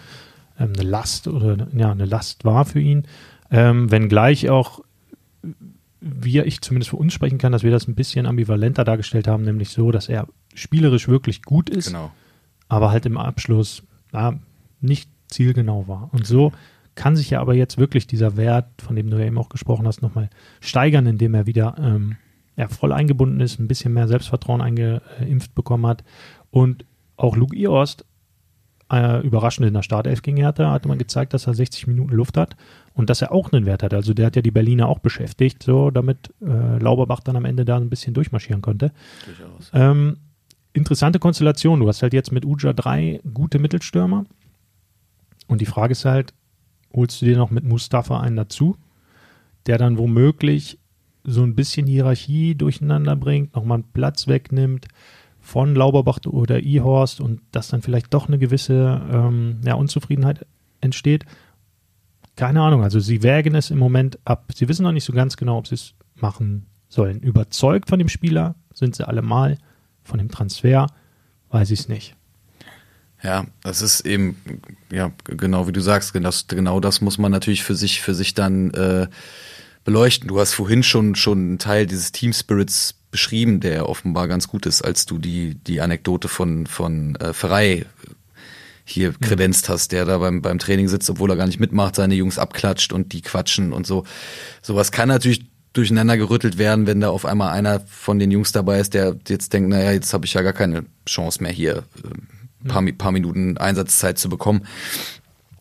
ähm, 0.59 0.73
eine 0.73 0.87
Last 0.87 1.27
oder 1.27 1.67
ja, 1.75 1.91
eine 1.91 2.05
Last 2.05 2.45
war 2.45 2.65
für 2.65 2.79
ihn. 2.79 3.03
Ähm, 3.51 3.91
wenngleich 3.91 4.49
auch 4.49 4.81
wir, 5.99 6.45
ich 6.45 6.61
zumindest 6.61 6.89
für 6.91 6.97
uns 6.97 7.13
sprechen 7.13 7.37
kann, 7.37 7.51
dass 7.51 7.63
wir 7.63 7.71
das 7.71 7.87
ein 7.87 7.95
bisschen 7.95 8.25
ambivalenter 8.25 8.83
dargestellt 8.83 9.27
haben, 9.27 9.43
nämlich 9.43 9.69
so, 9.69 9.91
dass 9.91 10.09
er 10.09 10.27
spielerisch 10.53 11.07
wirklich 11.07 11.41
gut 11.41 11.69
ist, 11.69 11.87
genau. 11.87 12.11
aber 12.69 12.91
halt 12.91 13.05
im 13.05 13.17
Abschluss 13.17 13.83
ja, 14.13 14.39
nicht 14.79 15.09
zielgenau 15.27 15.87
war. 15.87 16.09
Und 16.11 16.25
so 16.25 16.51
kann 16.95 17.15
sich 17.15 17.29
ja 17.29 17.41
aber 17.41 17.53
jetzt 17.53 17.77
wirklich 17.77 18.07
dieser 18.07 18.37
Wert, 18.37 18.67
von 18.81 18.95
dem 18.95 19.09
du 19.09 19.17
ja 19.17 19.25
eben 19.25 19.37
auch 19.37 19.49
gesprochen 19.49 19.87
hast, 19.87 20.01
nochmal 20.01 20.29
steigern, 20.61 21.05
indem 21.05 21.33
er 21.33 21.45
wieder 21.45 21.75
ähm, 21.79 22.17
ja, 22.57 22.67
voll 22.67 22.91
eingebunden 22.91 23.39
ist, 23.39 23.59
ein 23.59 23.67
bisschen 23.67 23.93
mehr 23.93 24.07
Selbstvertrauen 24.07 24.61
eingeimpft 24.61 25.53
bekommen 25.55 25.85
hat. 25.85 26.03
Und 26.49 26.85
auch 27.15 27.35
Luke 27.35 27.55
Iost, 27.55 28.03
äh, 28.91 29.21
überraschend 29.21 29.67
in 29.67 29.73
der 29.73 29.83
Startelf 29.83 30.21
gegen 30.23 30.37
Hertha, 30.37 30.71
hatte 30.71 30.87
man 30.87 30.97
gezeigt, 30.97 31.33
dass 31.33 31.45
er 31.45 31.53
60 31.53 31.87
Minuten 31.87 32.13
Luft 32.13 32.35
hat 32.35 32.55
und 32.93 33.09
dass 33.09 33.21
er 33.21 33.31
auch 33.31 33.51
einen 33.51 33.65
Wert 33.65 33.83
hat. 33.83 33.93
Also 33.93 34.13
der 34.13 34.25
hat 34.25 34.35
ja 34.35 34.41
die 34.41 34.51
Berliner 34.51 34.87
auch 34.87 34.99
beschäftigt, 34.99 35.61
so 35.61 35.91
damit 35.91 36.33
äh, 36.41 36.79
Lauberbach 36.79 37.19
dann 37.19 37.35
am 37.35 37.45
Ende 37.45 37.63
da 37.63 37.77
ein 37.77 37.89
bisschen 37.89 38.13
durchmarschieren 38.13 38.61
konnte. 38.61 38.91
Durchaus. 39.25 39.71
Ähm, 39.73 40.17
interessante 40.73 41.19
Konstellation. 41.19 41.79
Du 41.79 41.87
hast 41.87 42.01
halt 42.01 42.13
jetzt 42.13 42.31
mit 42.31 42.43
Uja 42.45 42.73
drei 42.73 43.21
gute 43.33 43.59
Mittelstürmer. 43.59 44.25
Und 45.47 45.61
die 45.61 45.65
Frage 45.65 45.91
ist 45.91 46.05
halt, 46.05 46.33
holst 46.93 47.21
du 47.21 47.25
dir 47.25 47.37
noch 47.37 47.51
mit 47.51 47.63
Mustafa 47.63 48.19
einen 48.19 48.35
dazu, 48.35 48.77
der 49.67 49.77
dann 49.77 49.97
womöglich 49.97 50.79
so 51.27 51.43
ein 51.43 51.55
bisschen 51.55 51.85
Hierarchie 51.85 52.55
durcheinander 52.55 53.15
bringt, 53.15 53.53
nochmal 53.53 53.79
einen 53.79 53.91
Platz 53.91 54.27
wegnimmt 54.27 54.87
von 55.41 55.75
Lauberbach 55.75 56.19
oder 56.25 56.61
Ihorst 56.61 57.21
und 57.21 57.41
dass 57.51 57.67
dann 57.67 57.81
vielleicht 57.81 58.13
doch 58.13 58.27
eine 58.27 58.39
gewisse 58.39 59.01
ähm, 59.11 59.59
ja, 59.65 59.75
Unzufriedenheit 59.75 60.45
entsteht. 60.81 61.25
Keine 62.37 62.61
Ahnung, 62.61 62.81
also 62.81 62.99
sie 62.99 63.23
wägen 63.23 63.55
es 63.55 63.71
im 63.71 63.77
Moment 63.77 64.19
ab. 64.23 64.51
Sie 64.55 64.69
wissen 64.69 64.83
noch 64.83 64.91
nicht 64.93 65.03
so 65.03 65.13
ganz 65.13 65.37
genau, 65.37 65.57
ob 65.57 65.67
sie 65.67 65.75
es 65.75 65.93
machen 66.15 66.65
sollen. 66.87 67.19
Überzeugt 67.19 67.89
von 67.89 67.99
dem 67.99 68.09
Spieler 68.09 68.55
sind 68.73 68.95
sie 68.95 69.05
alle 69.07 69.21
mal, 69.21 69.57
von 70.03 70.19
dem 70.19 70.29
Transfer 70.29 70.87
weiß 71.49 71.71
ich 71.71 71.81
es 71.81 71.89
nicht. 71.89 72.15
Ja, 73.21 73.47
das 73.63 73.81
ist 73.81 74.01
eben, 74.01 74.37
ja, 74.91 75.11
genau 75.25 75.67
wie 75.67 75.71
du 75.71 75.81
sagst, 75.81 76.13
genau 76.13 76.27
das, 76.27 76.47
genau 76.47 76.79
das 76.79 77.01
muss 77.01 77.17
man 77.17 77.31
natürlich 77.31 77.63
für 77.63 77.75
sich, 77.75 78.01
für 78.01 78.13
sich 78.13 78.33
dann 78.33 78.71
äh, 78.71 79.07
beleuchten. 79.87 80.27
Du 80.27 80.37
hast 80.37 80.53
vorhin 80.53 80.83
schon, 80.83 81.15
schon 81.15 81.37
einen 81.37 81.59
Teil 81.59 81.85
dieses 81.85 82.11
Team 82.11 82.33
Spirits 82.33 82.95
beschrieben, 83.09 83.61
der 83.61 83.87
offenbar 83.87 84.27
ganz 84.27 84.49
gut 84.49 84.65
ist, 84.65 84.81
als 84.81 85.05
du 85.05 85.17
die, 85.17 85.55
die 85.55 85.79
Anekdote 85.79 86.27
von, 86.27 86.67
von 86.67 87.15
äh, 87.15 87.31
Ferrei 87.31 87.85
hier 88.83 89.13
kredenzt 89.13 89.69
hast, 89.69 89.93
der 89.93 90.03
da 90.03 90.17
beim, 90.17 90.41
beim 90.41 90.59
Training 90.59 90.89
sitzt, 90.89 91.09
obwohl 91.09 91.29
er 91.29 91.37
gar 91.37 91.47
nicht 91.47 91.61
mitmacht, 91.61 91.95
seine 91.95 92.15
Jungs 92.15 92.37
abklatscht 92.37 92.91
und 92.91 93.13
die 93.13 93.21
quatschen 93.21 93.71
und 93.71 93.87
so. 93.87 94.03
Sowas 94.61 94.91
kann 94.91 95.07
natürlich 95.07 95.45
durcheinander 95.71 96.17
gerüttelt 96.17 96.57
werden, 96.57 96.85
wenn 96.85 96.99
da 96.99 97.07
auf 97.07 97.23
einmal 97.23 97.53
einer 97.53 97.79
von 97.79 98.19
den 98.19 98.29
Jungs 98.29 98.51
dabei 98.51 98.81
ist, 98.81 98.93
der 98.93 99.15
jetzt 99.29 99.53
denkt, 99.53 99.69
naja, 99.69 99.93
jetzt 99.93 100.13
habe 100.13 100.25
ich 100.25 100.33
ja 100.33 100.41
gar 100.41 100.51
keine 100.51 100.83
Chance 101.07 101.41
mehr 101.41 101.53
hier, 101.53 101.85
ein 102.03 102.67
äh, 102.67 102.73
paar, 102.73 102.85
paar 102.97 103.11
Minuten 103.13 103.57
Einsatzzeit 103.57 104.19
zu 104.19 104.27
bekommen. 104.27 104.67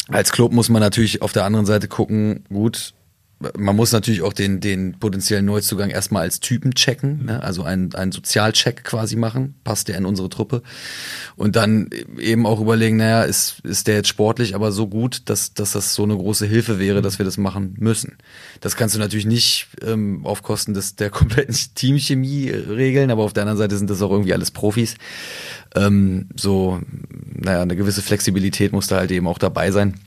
Als 0.09 0.33
Club 0.33 0.53
muss 0.53 0.69
man 0.69 0.83
natürlich 0.83 1.23
auf 1.23 1.33
der 1.33 1.45
anderen 1.45 1.67
Seite 1.67 1.87
gucken, 1.87 2.45
gut, 2.49 2.93
man 3.39 3.77
muss 3.77 3.93
natürlich 3.93 4.23
auch 4.23 4.33
den, 4.33 4.61
den 4.61 4.99
potenziellen 4.99 5.45
Neuzugang 5.45 5.91
erstmal 5.91 6.23
als 6.23 6.41
Typen 6.41 6.75
checken, 6.75 7.27
ne? 7.27 7.43
also 7.43 7.65
einen, 7.65 7.95
einen 7.95 8.11
Sozialcheck 8.11 8.83
quasi 8.83 9.17
machen, 9.17 9.55
passt 9.63 9.89
der 9.89 9.99
in 9.99 10.07
unsere 10.07 10.31
Truppe 10.31 10.63
und 11.37 11.55
dann 11.55 11.91
eben 12.19 12.47
auch 12.47 12.61
überlegen, 12.61 12.97
naja, 12.97 13.25
ist, 13.25 13.61
ist 13.63 13.89
der 13.89 13.97
jetzt 13.97 14.09
sportlich 14.09 14.55
aber 14.55 14.73
so 14.73 14.87
gut, 14.87 15.29
dass, 15.29 15.53
dass 15.53 15.73
das 15.73 15.95
so 15.95 16.05
eine 16.05 16.17
große 16.17 16.47
Hilfe 16.47 16.79
wäre, 16.79 17.03
dass 17.03 17.19
wir 17.19 17.27
das 17.27 17.37
machen 17.37 17.75
müssen. 17.79 18.17
Das 18.63 18.75
kannst 18.75 18.95
du 18.95 18.99
natürlich 18.99 19.27
nicht 19.27 19.69
ähm, 19.83 20.25
auf 20.25 20.43
Kosten 20.43 20.73
des, 20.73 20.97
der 20.97 21.11
kompletten 21.11 21.55
Teamchemie 21.75 22.49
regeln, 22.49 23.11
aber 23.11 23.23
auf 23.23 23.35
der 23.35 23.43
anderen 23.43 23.59
Seite 23.59 23.77
sind 23.77 23.91
das 23.91 24.01
auch 24.01 24.13
irgendwie 24.13 24.33
alles 24.33 24.51
Profis. 24.51 24.95
Ähm, 25.75 26.29
so, 26.37 26.81
naja, 27.35 27.61
eine 27.61 27.77
gewisse 27.77 28.01
Flexibilität 28.01 28.73
muss 28.73 28.87
da 28.87 28.97
halt 28.97 29.11
eben 29.11 29.29
auch 29.29 29.39
dabei 29.39 29.71
sein. 29.73 30.01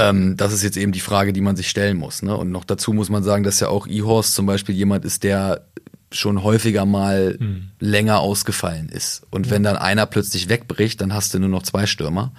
Ähm, 0.00 0.36
das 0.36 0.52
ist 0.52 0.62
jetzt 0.62 0.76
eben 0.76 0.92
die 0.92 1.00
Frage, 1.00 1.32
die 1.32 1.40
man 1.40 1.56
sich 1.56 1.68
stellen 1.68 1.98
muss. 1.98 2.22
Ne? 2.22 2.34
Und 2.36 2.50
noch 2.50 2.64
dazu 2.64 2.92
muss 2.92 3.10
man 3.10 3.22
sagen, 3.22 3.44
dass 3.44 3.60
ja 3.60 3.68
auch 3.68 3.86
E-Horse 3.86 4.32
zum 4.32 4.46
Beispiel 4.46 4.74
jemand 4.74 5.04
ist, 5.04 5.24
der 5.24 5.66
schon 6.12 6.42
häufiger 6.42 6.86
mal 6.86 7.36
mhm. 7.38 7.68
länger 7.78 8.20
ausgefallen 8.20 8.88
ist. 8.88 9.26
Und 9.30 9.46
ja. 9.46 9.52
wenn 9.52 9.62
dann 9.62 9.76
einer 9.76 10.06
plötzlich 10.06 10.48
wegbricht, 10.48 11.00
dann 11.00 11.12
hast 11.14 11.34
du 11.34 11.38
nur 11.38 11.48
noch 11.48 11.62
zwei 11.62 11.86
Stürmer. 11.86 12.32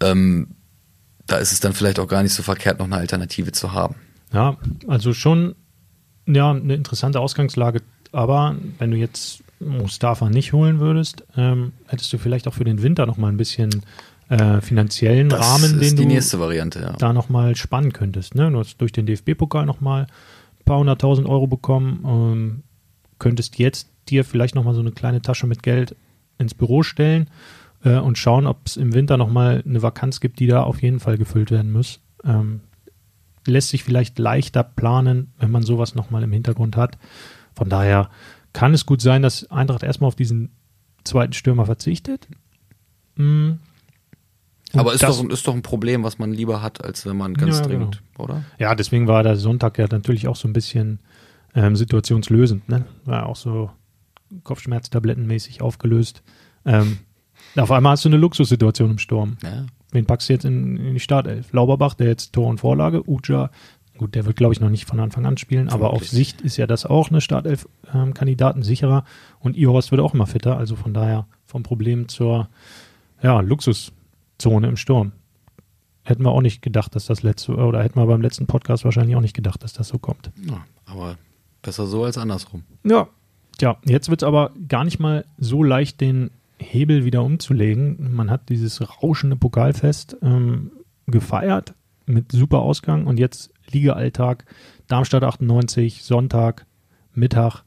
Ähm, 0.00 0.48
da 1.26 1.36
ist 1.38 1.52
es 1.52 1.60
dann 1.60 1.72
vielleicht 1.72 1.98
auch 1.98 2.08
gar 2.08 2.22
nicht 2.22 2.32
so 2.32 2.42
verkehrt, 2.42 2.78
noch 2.78 2.86
eine 2.86 2.96
Alternative 2.96 3.52
zu 3.52 3.72
haben. 3.72 3.96
Ja, 4.32 4.56
also 4.86 5.12
schon 5.12 5.56
ja, 6.26 6.52
eine 6.52 6.74
interessante 6.74 7.20
Ausgangslage. 7.20 7.82
Aber 8.12 8.56
wenn 8.78 8.92
du 8.92 8.96
jetzt 8.96 9.42
Mustafa 9.58 10.30
nicht 10.30 10.52
holen 10.52 10.78
würdest, 10.78 11.24
ähm, 11.36 11.72
hättest 11.86 12.12
du 12.12 12.18
vielleicht 12.18 12.46
auch 12.46 12.54
für 12.54 12.64
den 12.64 12.82
Winter 12.82 13.06
noch 13.06 13.16
mal 13.16 13.28
ein 13.28 13.36
bisschen 13.36 13.82
äh, 14.28 14.60
finanziellen 14.60 15.28
das 15.28 15.40
Rahmen, 15.40 15.80
den 15.80 15.96
du 15.96 16.38
Variante, 16.40 16.80
ja. 16.80 16.92
da 16.92 17.12
nochmal 17.12 17.56
spannen 17.56 17.92
könntest. 17.92 18.34
Ne? 18.34 18.50
Du 18.50 18.58
hast 18.58 18.80
durch 18.80 18.92
den 18.92 19.06
DFB-Pokal 19.06 19.66
nochmal 19.66 20.02
ein 20.02 20.64
paar 20.64 20.78
hunderttausend 20.78 21.28
Euro 21.28 21.46
bekommen, 21.46 22.00
ähm, 22.04 22.62
könntest 23.18 23.58
jetzt 23.58 23.88
dir 24.08 24.24
vielleicht 24.24 24.54
nochmal 24.54 24.74
so 24.74 24.80
eine 24.80 24.92
kleine 24.92 25.22
Tasche 25.22 25.46
mit 25.46 25.62
Geld 25.62 25.96
ins 26.38 26.54
Büro 26.54 26.82
stellen 26.82 27.30
äh, 27.84 27.98
und 27.98 28.18
schauen, 28.18 28.46
ob 28.46 28.66
es 28.66 28.76
im 28.76 28.94
Winter 28.94 29.16
nochmal 29.16 29.62
eine 29.66 29.82
Vakanz 29.82 30.20
gibt, 30.20 30.40
die 30.40 30.46
da 30.46 30.62
auf 30.62 30.82
jeden 30.82 31.00
Fall 31.00 31.18
gefüllt 31.18 31.50
werden 31.50 31.72
muss. 31.72 32.00
Ähm, 32.24 32.60
lässt 33.46 33.68
sich 33.68 33.84
vielleicht 33.84 34.18
leichter 34.18 34.64
planen, 34.64 35.32
wenn 35.38 35.50
man 35.50 35.62
sowas 35.62 35.94
nochmal 35.94 36.24
im 36.24 36.32
Hintergrund 36.32 36.76
hat. 36.76 36.98
Von 37.54 37.68
daher 37.68 38.10
kann 38.52 38.74
es 38.74 38.86
gut 38.86 39.00
sein, 39.00 39.22
dass 39.22 39.50
Eintracht 39.50 39.82
erstmal 39.82 40.08
auf 40.08 40.16
diesen 40.16 40.50
zweiten 41.04 41.32
Stürmer 41.32 41.66
verzichtet. 41.66 42.28
Hm, 43.16 43.60
aber 44.72 44.94
ist 44.94 45.02
doch, 45.02 45.28
ist 45.28 45.46
doch 45.46 45.54
ein 45.54 45.62
Problem, 45.62 46.02
was 46.02 46.18
man 46.18 46.32
lieber 46.32 46.62
hat, 46.62 46.84
als 46.84 47.06
wenn 47.06 47.16
man 47.16 47.34
ganz 47.34 47.58
ja, 47.58 47.64
dringend, 47.64 48.02
genau. 48.12 48.24
oder? 48.24 48.44
Ja, 48.58 48.74
deswegen 48.74 49.06
war 49.06 49.22
der 49.22 49.36
Sonntag 49.36 49.78
ja 49.78 49.86
natürlich 49.90 50.28
auch 50.28 50.36
so 50.36 50.48
ein 50.48 50.52
bisschen 50.52 50.98
ähm, 51.54 51.76
situationslösend. 51.76 52.68
Ne? 52.68 52.84
War 53.04 53.26
auch 53.26 53.36
so 53.36 53.70
Kopfschmerztablettenmäßig 54.42 55.62
aufgelöst. 55.62 56.22
Ähm, 56.64 56.98
auf 57.56 57.70
einmal 57.70 57.92
hast 57.92 58.04
du 58.04 58.08
eine 58.08 58.18
Luxussituation 58.18 58.90
im 58.92 58.98
Sturm. 58.98 59.38
Ja. 59.42 59.66
Wen 59.92 60.04
packst 60.04 60.28
du 60.28 60.32
jetzt 60.32 60.44
in, 60.44 60.76
in, 60.76 60.94
die 60.94 61.00
Startelf? 61.00 61.52
Lauberbach, 61.52 61.94
der 61.94 62.08
jetzt 62.08 62.32
Tor 62.32 62.48
und 62.48 62.58
Vorlage, 62.58 63.08
Uja, 63.08 63.50
gut, 63.96 64.14
der 64.14 64.26
wird 64.26 64.36
glaube 64.36 64.52
ich 64.52 64.60
noch 64.60 64.68
nicht 64.68 64.86
von 64.86 65.00
Anfang 65.00 65.24
an 65.24 65.38
spielen, 65.38 65.68
aber 65.68 65.90
auf 65.90 66.06
Sicht 66.06 66.40
ist 66.42 66.56
ja 66.56 66.66
das 66.66 66.84
auch 66.84 67.08
eine 67.08 67.20
Startelf-Kandidaten 67.20 68.58
ähm, 68.58 68.64
sicherer 68.64 69.04
und 69.40 69.56
Ihorst 69.56 69.90
wird 69.90 70.02
auch 70.02 70.12
immer 70.12 70.26
fitter, 70.26 70.58
also 70.58 70.76
von 70.76 70.92
daher 70.92 71.26
vom 71.46 71.62
Problem 71.62 72.08
zur 72.08 72.48
ja, 73.22 73.40
Luxus 73.40 73.92
Zone 74.38 74.68
im 74.68 74.76
Sturm. 74.76 75.12
Hätten 76.02 76.24
wir 76.24 76.30
auch 76.30 76.40
nicht 76.40 76.62
gedacht, 76.62 76.94
dass 76.94 77.06
das 77.06 77.22
letzte, 77.22 77.56
oder 77.56 77.82
hätten 77.82 77.98
wir 77.98 78.06
beim 78.06 78.22
letzten 78.22 78.46
Podcast 78.46 78.84
wahrscheinlich 78.84 79.16
auch 79.16 79.20
nicht 79.20 79.34
gedacht, 79.34 79.62
dass 79.64 79.72
das 79.72 79.88
so 79.88 79.98
kommt. 79.98 80.30
Ja, 80.48 80.64
aber 80.84 81.18
besser 81.62 81.86
so 81.86 82.04
als 82.04 82.16
andersrum. 82.16 82.64
Ja. 82.84 83.08
Tja, 83.58 83.78
jetzt 83.84 84.10
wird 84.10 84.22
es 84.22 84.26
aber 84.26 84.52
gar 84.68 84.84
nicht 84.84 85.00
mal 85.00 85.24
so 85.38 85.62
leicht, 85.62 86.00
den 86.00 86.30
Hebel 86.58 87.04
wieder 87.04 87.22
umzulegen. 87.22 88.14
Man 88.14 88.30
hat 88.30 88.48
dieses 88.48 89.02
rauschende 89.02 89.36
Pokalfest 89.36 90.16
ähm, 90.22 90.70
gefeiert 91.06 91.74
mit 92.06 92.32
super 92.32 92.60
Ausgang 92.60 93.06
und 93.06 93.18
jetzt 93.18 93.50
Liga-Alltag, 93.70 94.44
Darmstadt 94.86 95.24
98, 95.24 96.04
Sonntag, 96.04 96.66
Mittag. 97.14 97.64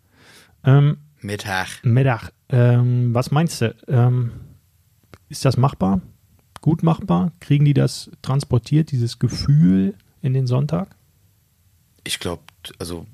Ähm, 0.63 0.97
Mittag. 1.21 1.67
Mittag. 1.83 2.31
Ähm, 2.49 3.13
was 3.13 3.31
meinst 3.31 3.61
du? 3.61 3.75
Ähm, 3.87 4.31
ist 5.27 5.45
das 5.45 5.57
machbar? 5.57 6.01
Gut 6.61 6.83
machbar? 6.83 7.31
Kriegen 7.39 7.65
die 7.65 7.73
das 7.73 8.09
transportiert, 8.21 8.91
dieses 8.91 9.19
Gefühl 9.19 9.93
in 10.21 10.33
den 10.33 10.47
Sonntag? 10.47 10.95
Ich 12.03 12.19
glaube, 12.19 12.43
also 12.79 13.05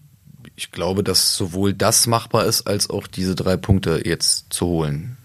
ich 0.56 0.72
glaube, 0.72 1.04
dass 1.04 1.36
sowohl 1.36 1.74
das 1.74 2.08
machbar 2.08 2.46
ist, 2.46 2.68
als 2.68 2.90
auch 2.90 3.08
diese 3.08 3.36
drei 3.36 3.58
Punkte 3.58 4.02
jetzt 4.06 4.54
zu 4.54 4.68
holen. 4.68 5.18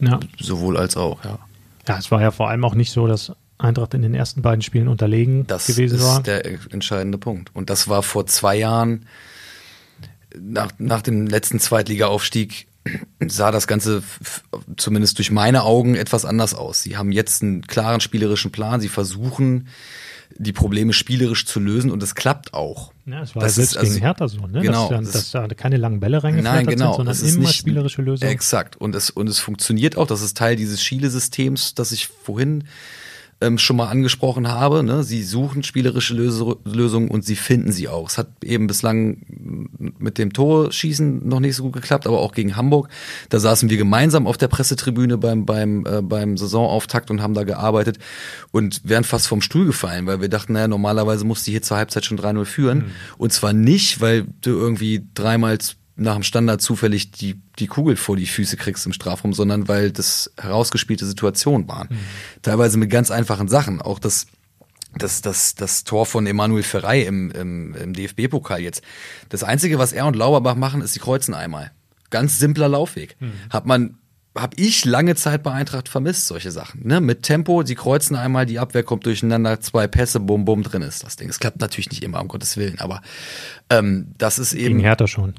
Ja. 0.00 0.20
Sowohl 0.38 0.76
als 0.76 0.96
auch, 0.96 1.24
ja. 1.24 1.38
Ja, 1.88 1.98
es 1.98 2.10
war 2.10 2.20
ja 2.20 2.30
vor 2.30 2.48
allem 2.48 2.64
auch 2.64 2.74
nicht 2.74 2.92
so, 2.92 3.06
dass 3.06 3.32
Eintracht 3.58 3.94
in 3.94 4.02
den 4.02 4.14
ersten 4.14 4.42
beiden 4.42 4.62
Spielen 4.62 4.88
unterlegen 4.88 5.46
das 5.46 5.66
gewesen 5.66 6.00
war. 6.00 6.22
Das 6.22 6.36
ist 6.38 6.46
der 6.46 6.72
entscheidende 6.72 7.18
Punkt. 7.18 7.54
Und 7.54 7.68
das 7.68 7.88
war 7.88 8.02
vor 8.02 8.26
zwei 8.26 8.56
Jahren, 8.56 9.06
nach, 10.38 10.70
nach 10.78 11.02
dem 11.02 11.26
letzten 11.26 11.58
Zweitliga-Aufstieg, 11.58 12.66
sah 13.26 13.50
das 13.50 13.66
Ganze 13.66 14.02
zumindest 14.76 15.18
durch 15.18 15.30
meine 15.30 15.62
Augen 15.64 15.94
etwas 15.94 16.24
anders 16.24 16.54
aus. 16.54 16.82
Sie 16.82 16.96
haben 16.96 17.12
jetzt 17.12 17.42
einen 17.42 17.66
klaren 17.66 18.00
spielerischen 18.00 18.50
Plan. 18.50 18.80
Sie 18.80 18.88
versuchen, 18.88 19.68
die 20.36 20.52
Probleme 20.52 20.92
spielerisch 20.92 21.44
zu 21.44 21.60
lösen 21.60 21.90
und 21.90 22.02
es 22.02 22.14
klappt 22.14 22.54
auch. 22.54 22.92
Ja, 23.04 23.22
es 23.22 23.34
war 23.34 23.42
das 23.42 23.56
selbst 23.56 23.72
ist, 23.72 23.76
also, 23.76 23.92
gegen 23.92 24.04
Hertha 24.04 24.28
so, 24.28 24.46
ne? 24.46 24.60
Genau, 24.62 24.88
dass, 24.88 25.10
dass 25.10 25.30
da 25.32 25.48
keine 25.48 25.76
langen 25.76 26.00
Bälle 26.00 26.22
reingeflattert 26.22 26.66
nein, 26.66 26.66
genau, 26.66 26.94
sind, 26.94 27.06
sondern 27.06 27.34
immer 27.34 27.48
nicht, 27.48 27.56
spielerische 27.56 28.02
Lösungen. 28.02 28.30
Exakt. 28.30 28.76
Und 28.76 28.94
es, 28.94 29.10
und 29.10 29.28
es 29.28 29.38
funktioniert 29.38 29.96
auch. 29.96 30.06
Das 30.06 30.22
ist 30.22 30.36
Teil 30.36 30.56
dieses 30.56 30.82
Schiele-Systems, 30.82 31.74
das 31.74 31.92
ich 31.92 32.06
vorhin 32.06 32.64
ähm, 33.40 33.58
schon 33.58 33.76
mal 33.76 33.88
angesprochen 33.88 34.48
habe. 34.48 34.82
Ne? 34.82 35.02
Sie 35.02 35.22
suchen 35.22 35.62
spielerische 35.62 36.14
Lös 36.14 36.42
Lösungen 36.64 37.10
und 37.10 37.24
sie 37.24 37.36
finden 37.36 37.72
sie 37.72 37.88
auch. 37.88 38.08
Es 38.08 38.18
hat 38.18 38.28
eben 38.44 38.66
bislang 38.66 39.22
mit 39.98 40.18
dem 40.18 40.32
Torschießen 40.32 41.26
noch 41.26 41.40
nicht 41.40 41.56
so 41.56 41.64
gut 41.64 41.72
geklappt, 41.72 42.06
aber 42.06 42.20
auch 42.20 42.32
gegen 42.32 42.56
Hamburg. 42.56 42.88
Da 43.30 43.40
saßen 43.40 43.70
wir 43.70 43.76
gemeinsam 43.76 44.26
auf 44.26 44.36
der 44.36 44.48
Pressetribüne 44.48 45.16
beim, 45.16 45.46
beim, 45.46 45.86
äh, 45.86 46.02
beim 46.02 46.36
Saisonauftakt 46.36 47.10
und 47.10 47.22
haben 47.22 47.34
da 47.34 47.44
gearbeitet 47.44 47.98
und 48.52 48.82
wären 48.84 49.04
fast 49.04 49.26
vom 49.26 49.40
Stuhl 49.40 49.66
gefallen, 49.66 50.06
weil 50.06 50.20
wir 50.20 50.28
dachten, 50.28 50.52
naja, 50.52 50.68
normalerweise 50.68 51.24
musst 51.24 51.46
du 51.46 51.50
hier 51.50 51.62
zur 51.62 51.78
Halbzeit 51.78 52.04
schon 52.04 52.18
3-0 52.18 52.44
führen. 52.44 52.78
Mhm. 52.78 52.90
Und 53.18 53.32
zwar 53.32 53.52
nicht, 53.52 54.00
weil 54.00 54.26
du 54.42 54.50
irgendwie 54.50 55.06
dreimal 55.14 55.58
nach 55.96 56.14
dem 56.14 56.22
Standard 56.22 56.62
zufällig 56.62 57.10
die, 57.10 57.40
die 57.58 57.66
Kugel 57.66 57.96
vor 57.96 58.16
die 58.16 58.26
Füße 58.26 58.56
kriegst 58.56 58.86
im 58.86 58.92
Strafraum, 58.92 59.34
sondern 59.34 59.68
weil 59.68 59.90
das 59.90 60.30
herausgespielte 60.40 61.06
Situationen 61.06 61.68
waren. 61.68 61.88
Mhm. 61.90 61.98
Teilweise 62.42 62.78
mit 62.78 62.90
ganz 62.90 63.10
einfachen 63.10 63.48
Sachen. 63.48 63.82
Auch 63.82 63.98
das, 63.98 64.26
das, 64.96 65.20
das, 65.20 65.54
das 65.54 65.84
Tor 65.84 66.06
von 66.06 66.26
Emanuel 66.26 66.62
Ferrei 66.62 67.02
im, 67.02 67.30
im, 67.30 67.74
im 67.74 67.92
DFB-Pokal 67.92 68.60
jetzt. 68.60 68.82
Das 69.28 69.44
Einzige, 69.44 69.78
was 69.78 69.92
er 69.92 70.06
und 70.06 70.16
Lauberbach 70.16 70.56
machen, 70.56 70.80
ist, 70.80 70.94
sie 70.94 71.00
kreuzen 71.00 71.34
einmal. 71.34 71.70
Ganz 72.08 72.38
simpler 72.38 72.68
Laufweg. 72.68 73.16
Mhm. 73.20 73.32
Hat 73.50 73.66
man 73.66 73.98
habe 74.40 74.56
ich 74.56 74.84
lange 74.84 75.14
Zeit 75.16 75.42
bei 75.42 75.52
Eintracht 75.52 75.88
vermisst, 75.88 76.26
solche 76.26 76.50
Sachen. 76.50 76.86
Ne? 76.86 77.00
Mit 77.00 77.22
Tempo, 77.22 77.64
sie 77.64 77.74
kreuzen 77.74 78.16
einmal, 78.16 78.46
die 78.46 78.58
Abwehr 78.58 78.82
kommt 78.82 79.06
durcheinander, 79.06 79.60
zwei 79.60 79.86
Pässe, 79.86 80.20
bum, 80.20 80.44
bum, 80.44 80.62
drin 80.62 80.82
ist 80.82 81.04
das 81.04 81.16
Ding. 81.16 81.28
Es 81.28 81.38
klappt 81.38 81.60
natürlich 81.60 81.90
nicht 81.90 82.02
immer, 82.02 82.20
um 82.20 82.28
Gottes 82.28 82.56
Willen, 82.56 82.78
aber 82.78 83.02
ähm, 83.68 84.12
das 84.18 84.38
ist 84.38 84.52
eben. 84.52 84.76
Gegen 84.76 84.80
Hertha 84.80 85.06
schon. 85.06 85.34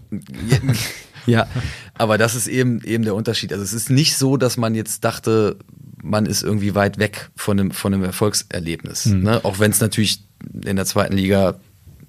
ja, 1.26 1.48
aber 1.96 2.18
das 2.18 2.36
ist 2.36 2.48
eben, 2.48 2.84
eben 2.84 3.04
der 3.04 3.16
Unterschied. 3.16 3.52
Also 3.54 3.64
es 3.64 3.74
ist 3.74 3.90
nicht 3.90 4.18
so, 4.18 4.38
dass 4.38 4.58
man 4.58 4.76
jetzt 4.76 5.04
dachte, 5.04 5.58
man 6.02 6.26
ist 6.26 6.44
irgendwie 6.44 6.76
weit 6.76 6.98
weg 6.98 7.30
von 7.36 7.60
einem, 7.60 7.72
von 7.72 7.94
einem 7.94 8.04
Erfolgserlebnis. 8.04 9.08
Mhm. 9.08 9.24
Ne? 9.24 9.46
Auch 9.46 9.60
wenn 9.60 9.72
es 9.72 9.82
natürlich 9.82 10.24
in 10.64 10.76
der 10.76 10.86
zweiten 10.86 11.14
Liga 11.14 11.60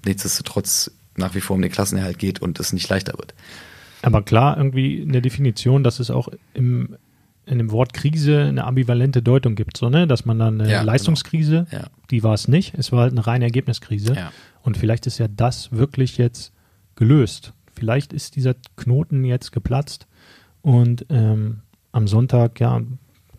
nichtsdestotrotz 0.05 0.91
nach 1.15 1.35
wie 1.35 1.41
vor 1.41 1.55
um 1.55 1.61
den 1.61 1.71
Klassenerhalt 1.71 2.17
geht 2.17 2.41
und 2.41 2.59
es 2.59 2.73
nicht 2.73 2.89
leichter 2.89 3.13
wird. 3.17 3.33
Aber 4.03 4.21
klar, 4.21 4.57
irgendwie 4.57 5.01
eine 5.01 5.21
Definition, 5.21 5.83
dass 5.83 5.99
es 5.99 6.11
auch 6.11 6.27
im, 6.53 6.97
in 7.45 7.57
dem 7.57 7.71
Wort 7.71 7.93
Krise 7.93 8.41
eine 8.41 8.65
ambivalente 8.65 9.21
Deutung 9.21 9.55
gibt, 9.55 9.77
so, 9.77 9.89
ne? 9.89 10.07
dass 10.07 10.25
man 10.25 10.39
dann 10.39 10.59
eine 10.59 10.69
ja, 10.69 10.79
genau. 10.79 10.91
Leistungskrise, 10.91 11.67
genau. 11.69 11.83
ja. 11.83 11.89
die 12.11 12.23
war 12.23 12.33
es 12.33 12.47
nicht, 12.47 12.73
es 12.77 12.91
war 12.91 13.01
halt 13.01 13.13
eine 13.13 13.25
reine 13.25 13.45
Ergebniskrise. 13.45 14.13
Ja. 14.13 14.31
Und 14.61 14.77
vielleicht 14.77 15.07
ist 15.07 15.17
ja 15.17 15.27
das 15.27 15.71
wirklich 15.71 16.17
jetzt 16.17 16.53
gelöst. 16.95 17.53
Vielleicht 17.73 18.13
ist 18.13 18.35
dieser 18.35 18.55
Knoten 18.75 19.23
jetzt 19.25 19.51
geplatzt 19.51 20.07
und 20.61 21.05
ähm, 21.09 21.61
am 21.91 22.07
Sonntag, 22.07 22.59
ja, 22.59 22.81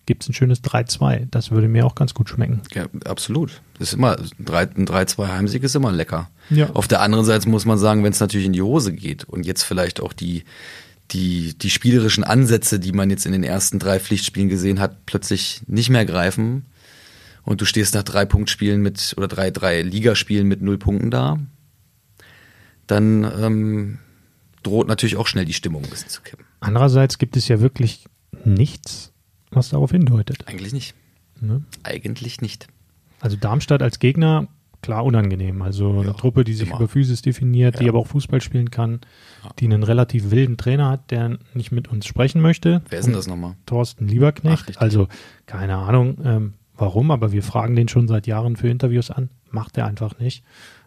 gibt 0.07 0.23
es 0.23 0.29
ein 0.29 0.35
schönes 0.35 0.63
3-2. 0.63 1.29
Das 1.31 1.51
würde 1.51 1.69
mir 1.69 1.87
auch 1.87 1.95
ganz 1.95 2.15
gut 2.15 2.29
schmecken. 2.29 2.63
Ja, 2.73 2.87
absolut. 3.05 3.61
Das 3.79 3.89
ist 3.89 3.95
immer, 3.95 4.19
ein 4.19 4.87
3-2 4.87 5.29
Heimsieg 5.29 5.63
ist 5.63 5.75
immer 5.75 5.93
lecker. 5.93 6.31
Ja. 6.51 6.71
Auf 6.75 6.89
der 6.89 7.01
anderen 7.01 7.25
Seite 7.25 7.49
muss 7.49 7.65
man 7.65 7.79
sagen, 7.79 8.05
wenn 8.05 8.13
es 8.13 8.21
natürlich 8.21 8.47
in 8.47 8.53
die 8.53 8.63
Hose 8.63 8.93
geht 8.93 9.25
und 9.25 9.47
jetzt 9.47 9.63
vielleicht 9.63 10.01
auch 10.01 10.13
die, 10.13 10.45
die, 11.11 11.57
die 11.57 11.71
spielerischen 11.71 12.25
Ansätze, 12.25 12.79
die 12.79 12.93
man 12.93 13.11
jetzt 13.11 13.27
in 13.27 13.33
den 13.33 13.45
ersten 13.45 13.79
drei 13.79 13.99
Pflichtspielen 13.99 14.49
gesehen 14.49 14.81
hat, 14.81 15.07
plötzlich 15.07 15.63
nicht 15.67 15.91
mehr 15.91 16.05
greifen 16.05 16.67
und 17.45 17.61
du 17.61 17.65
stehst 17.65 17.95
nach 17.95 18.03
drei 18.03 18.25
Punktspielen 18.25 18.83
mit 18.83 19.15
oder 19.17 19.29
drei, 19.29 19.51
drei 19.51 19.83
Ligaspielen 19.83 20.47
mit 20.47 20.63
null 20.63 20.79
Punkten 20.79 21.11
da, 21.11 21.39
dann 22.87 23.25
ähm, 23.39 23.99
droht 24.63 24.89
natürlich 24.89 25.17
auch 25.17 25.27
schnell 25.27 25.45
die 25.45 25.53
Stimmung 25.53 25.85
ein 25.85 25.91
bisschen 25.91 26.09
zu 26.11 26.23
kippen. 26.23 26.45
Andererseits 26.61 27.19
gibt 27.19 27.37
es 27.37 27.49
ja 27.49 27.61
wirklich 27.61 28.07
nichts, 28.45 29.13
was 29.55 29.69
darauf 29.71 29.91
hindeutet. 29.91 30.47
Eigentlich 30.49 30.73
nicht. 30.73 30.95
Ne? 31.41 31.63
Eigentlich 31.83 32.41
nicht. 32.41 32.69
Also 33.21 33.37
Darmstadt 33.37 33.83
als 33.83 33.99
Gegner, 33.99 34.49
klar 34.83 35.05
unangenehm. 35.05 35.63
Also 35.63 35.91
eine 35.91 36.05
Ja, 36.07 36.13
Truppe, 36.13 36.45
die 36.45 36.55
sich 36.55 36.69
immer. 36.69 36.77
über 36.77 36.89
Physis 36.89 37.23
definiert, 37.23 37.81
die 37.81 37.85
Ja. 37.85 37.91
aber 37.91 37.99
auch 38.01 38.07
Fußball 38.07 38.41
spielen 38.41 38.71
kann, 38.71 39.01
die 39.59 39.65
einen 39.65 39.83
relativ 39.83 40.31
wilden 40.31 40.57
Trainer 40.57 40.91
hat, 40.91 41.11
der 41.11 41.39
nicht 41.55 41.73
mit 41.73 41.89
uns 41.89 42.07
sprechen 42.07 42.41
möchte. 42.43 42.83
Wer 42.91 42.99
ist 42.99 43.07
denn 43.07 43.15
das 43.15 43.27
nochmal? 43.27 43.57
Thorsten 43.67 44.07
Lieberknecht. 44.09 44.73
Ach, 44.77 44.81
also 44.81 45.09
keine 45.47 45.77
Ahnung, 45.77 46.19
ähm, 46.25 46.53
warum, 46.77 47.11
aber 47.11 47.33
wir 47.33 47.43
fragen 47.43 47.77
den 47.77 47.89
schon 47.89 48.09
seit 48.09 48.27
Jahren 48.27 48.57
für 48.57 48.69
Interviews 48.69 49.11
an. 49.11 49.31
Macht 49.51 49.79
er 49.79 49.87
einfach 49.87 50.19
nicht. 50.19 50.45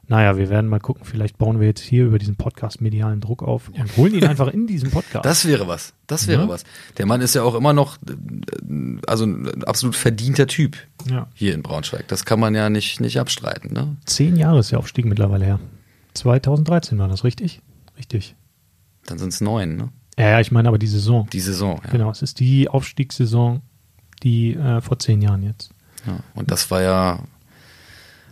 Naja, 0.10 0.38
wir 0.38 0.50
werden 0.50 0.70
mal 0.70 0.80
gucken. 0.80 1.04
Vielleicht 1.04 1.38
bauen 1.38 1.60
wir 1.60 1.68
jetzt 1.68 1.82
hier 1.82 2.06
über 2.06 2.18
diesen 2.18 2.38
Podcast 2.38 2.80
medialen 2.80 3.20
Druck 3.20 3.44
auf 3.44 3.70
und 3.70 3.98
holen 3.98 4.14
ihn 4.14 4.24
einfach 4.24 4.48
in 4.48 4.66
diesen 4.66 4.90
Podcast. 4.90 5.26
Das 5.26 5.46
wäre 5.46 5.68
was. 5.68 5.94
Das 6.08 6.28
wäre 6.28 6.44
Ja. 6.44 6.48
was. 6.50 6.64
Der 6.98 7.06
Mann 7.06 7.20
ist 7.20 7.36
ja 7.36 7.44
auch 7.44 7.56
immer 7.56 7.74
noch, 7.74 7.98
also 9.06 9.26
ein 9.26 9.64
absolut 9.66 9.96
verdienter 9.98 10.48
Typ 10.48 10.78
ja. 11.10 11.28
hier 11.34 11.54
in 11.54 11.62
Braunschweig. 11.62 12.08
Das 12.08 12.24
kann 12.24 12.40
man 12.40 12.56
ja 12.56 12.70
nicht, 12.70 13.02
nicht 13.02 13.20
abstreiten. 13.20 13.74
Ne? 13.74 13.98
Zehn 14.06 14.38
Jahre 14.38 14.60
ist 14.60 14.72
der 14.72 14.80
Aufstieg 14.80 15.06
mittlerweile 15.06 15.44
her. 15.46 15.60
2013 16.14 16.98
war 16.98 17.10
das 17.10 17.24
richtig? 17.26 17.62
Richtig. 17.98 18.36
Dann 19.06 19.18
sind 19.18 19.34
es 19.34 19.42
neun, 19.42 19.76
ne? 19.76 19.90
Ja, 20.18 20.30
ja, 20.30 20.40
ich 20.40 20.52
meine 20.52 20.68
aber 20.70 20.80
die 20.80 20.88
Saison. 20.88 21.28
Die 21.32 21.40
Saison. 21.40 21.80
Ja. 21.84 21.92
Genau, 21.92 22.10
es 22.12 22.22
ist 22.22 22.40
die 22.40 22.70
Aufstiegssaison, 22.70 23.62
die 24.24 24.54
äh, 24.56 24.82
vor 24.82 24.98
zehn 25.00 25.22
Jahren 25.22 25.44
jetzt. 25.44 25.72
Ja. 26.08 26.20
Und 26.34 26.50
das 26.50 26.72
war 26.72 26.82
ja, 26.82 27.20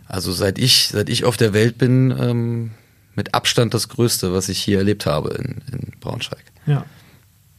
also 0.06 0.32
seit 0.32 0.58
ich, 0.58 0.88
seit 0.88 1.08
ich 1.08 1.24
auf 1.24 1.36
der 1.36 1.52
Welt 1.52 1.78
bin, 1.78 2.14
ähm, 2.18 2.70
mit 3.14 3.34
Abstand 3.34 3.74
das 3.74 3.88
Größte, 3.88 4.32
was 4.32 4.48
ich 4.48 4.58
hier 4.58 4.78
erlebt 4.78 5.06
habe 5.06 5.30
in, 5.30 5.62
in 5.72 5.92
Braunschweig. 6.00 6.44
Ja. 6.66 6.84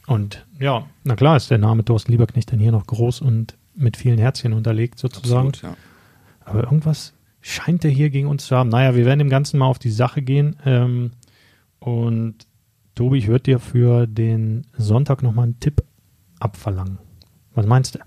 Und 0.06 0.46
ja, 0.60 0.86
na 1.04 1.16
klar 1.16 1.36
ist 1.36 1.52
der 1.52 1.58
Name 1.58 1.84
Thorsten 1.84 2.12
Lieberknecht 2.12 2.52
dann 2.52 2.60
hier 2.60 2.72
noch 2.72 2.88
groß 2.88 3.22
und 3.22 3.56
mit 3.76 3.98
vielen 3.98 4.18
Herzchen 4.18 4.54
unterlegt 4.54 5.00
sozusagen. 5.00 5.52
ja. 5.62 5.76
Aber 6.46 6.64
irgendwas 6.64 7.14
scheint 7.42 7.84
er 7.84 7.92
hier 7.92 8.10
gegen 8.10 8.28
uns 8.28 8.46
zu 8.46 8.56
haben. 8.56 8.70
Naja, 8.70 8.96
wir 8.96 9.06
werden 9.06 9.20
dem 9.20 9.30
Ganzen 9.30 9.58
mal 9.58 9.66
auf 9.66 9.80
die 9.80 9.92
Sache 9.92 10.22
gehen. 10.22 10.56
Ähm, 10.66 11.12
und 11.80 12.36
Tobi, 12.96 13.18
ich 13.20 13.28
würde 13.28 13.44
dir 13.44 13.60
für 13.60 14.08
den 14.08 14.66
Sonntag 14.78 15.22
nochmal 15.22 15.46
einen 15.46 15.60
Tipp 15.60 15.84
abverlangen. 16.40 17.00
Was 17.54 17.66
meinst 17.66 17.96
du? 17.96 18.00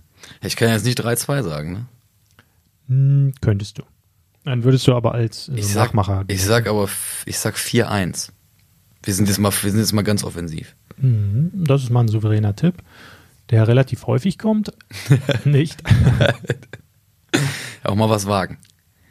Ich 0.43 0.57
kann 0.57 0.71
jetzt 0.71 0.85
nicht 0.85 1.01
3-2 1.01 1.43
sagen, 1.43 1.73
ne? 1.73 1.87
Hm, 2.89 3.33
könntest 3.41 3.79
du. 3.79 3.83
Dann 4.45 4.65
würdest 4.65 4.87
du 4.87 4.95
aber 4.95 5.13
als 5.15 5.49
äh, 5.49 5.55
Ich 5.59 5.67
sag, 5.69 5.89
Nachmacher. 5.89 6.25
ich 6.29 6.43
sag 6.45 6.67
aber, 6.67 6.89
ich 7.27 7.39
sag 7.39 7.57
4-1. 7.57 8.31
Wir 9.03 9.15
sind 9.15 9.29
jetzt 9.29 9.39
mal, 9.39 9.51
wir 9.53 9.71
sind 9.71 9.81
jetzt 9.81 9.93
mal 9.93 10.03
ganz 10.03 10.25
offensiv. 10.25 10.75
Mhm, 10.97 11.51
Das 11.55 11.83
ist 11.83 11.91
mal 11.91 12.01
ein 12.01 12.09
souveräner 12.09 12.55
Tipp, 12.57 12.75
der 13.51 13.67
relativ 13.69 14.07
häufig 14.07 14.39
kommt. 14.39 14.73
Nicht. 15.45 15.83
Auch 17.85 17.95
mal 17.95 18.09
was 18.11 18.27
wagen. 18.27 18.59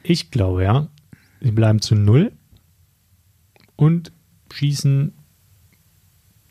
Ich 0.03 0.31
glaube, 0.31 0.63
ja. 0.63 0.87
Sie 1.41 1.51
bleiben 1.51 1.81
zu 1.81 1.95
null 1.95 2.31
und 3.75 4.11
schießen 4.51 5.13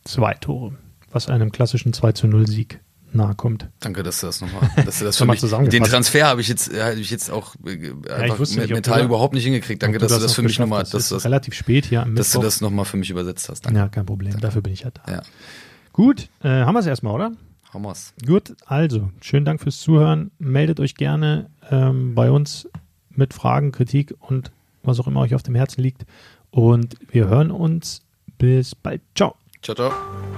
zwei 0.05 0.35
Tore, 0.35 0.77
was 1.11 1.29
einem 1.29 1.53
klassischen 1.53 1.93
2 1.93 2.13
zu 2.13 2.27
0 2.27 2.47
Sieg 2.47 2.81
nahe 3.13 3.35
kommt. 3.35 3.69
Danke, 3.81 4.03
dass 4.03 4.21
du 4.21 4.27
das 4.27 4.41
nochmal, 4.41 4.71
dass 4.85 4.99
du 4.99 5.05
das 5.05 5.17
für 5.19 5.25
mich, 5.27 5.41
den 5.41 5.85
Transfer 5.85 6.27
habe 6.27 6.41
ich 6.41 6.49
jetzt, 6.49 6.73
habe 6.73 6.95
ich 6.95 7.11
jetzt 7.11 7.31
auch 7.31 7.55
äh, 7.65 7.93
einfach 8.13 8.39
wusste 8.39 8.61
nicht, 8.61 8.71
mental 8.71 9.01
du- 9.01 9.05
überhaupt 9.07 9.35
nicht 9.35 9.45
hingekriegt. 9.45 9.83
Danke, 9.83 9.99
dass 9.99 10.13
du 10.13 10.19
das 10.19 10.29
noch 10.31 10.35
für 10.37 10.43
mich 10.43 10.59
nochmal, 10.59 10.85
dass 10.85 11.09
du 11.09 11.15
das, 11.15 11.25
relativ 11.25 11.55
spät 11.55 11.87
hier 11.87 12.03
am 12.03 12.15
dass 12.15 12.33
du 12.33 12.41
das 12.41 12.61
nochmal 12.61 12.85
für 12.85 12.97
mich 12.97 13.11
übersetzt 13.11 13.49
hast. 13.49 13.67
Danke. 13.67 13.79
ja, 13.79 13.89
kein 13.89 14.07
Problem. 14.07 14.39
Dafür 14.41 14.63
bin 14.63 14.73
ich 14.73 14.81
ja 14.81 14.91
da. 14.91 15.13
Ja, 15.13 15.23
Gut, 15.93 16.29
äh, 16.43 16.49
haben 16.49 16.75
wir 16.75 16.81
es 16.81 16.87
erstmal, 16.87 17.15
oder? 17.15 17.33
hau 17.75 17.79
mal's. 17.81 18.15
Gut, 18.25 18.55
also, 18.67 19.11
schönen 19.21 19.45
Dank 19.45 19.61
fürs 19.61 19.79
Zuhören. 19.81 20.31
Meldet 20.39 20.81
euch 20.81 20.95
gerne 20.95 21.51
ähm, 21.71 22.15
bei 22.15 22.31
uns 22.31 22.69
mit 23.11 23.35
Fragen, 23.35 23.73
Kritik 23.73 24.15
und 24.21 24.51
was 24.83 25.01
auch 25.01 25.07
immer 25.07 25.21
euch 25.21 25.35
auf 25.35 25.43
dem 25.43 25.55
Herzen 25.55 25.83
liegt. 25.83 26.07
Und 26.51 26.97
wir 27.11 27.27
hören 27.29 27.51
uns. 27.51 28.01
Bis 28.39 28.75
bald. 28.77 29.03
Ciao. 29.17 29.35
Ciao, 29.63 29.75
ciao. 29.75 30.38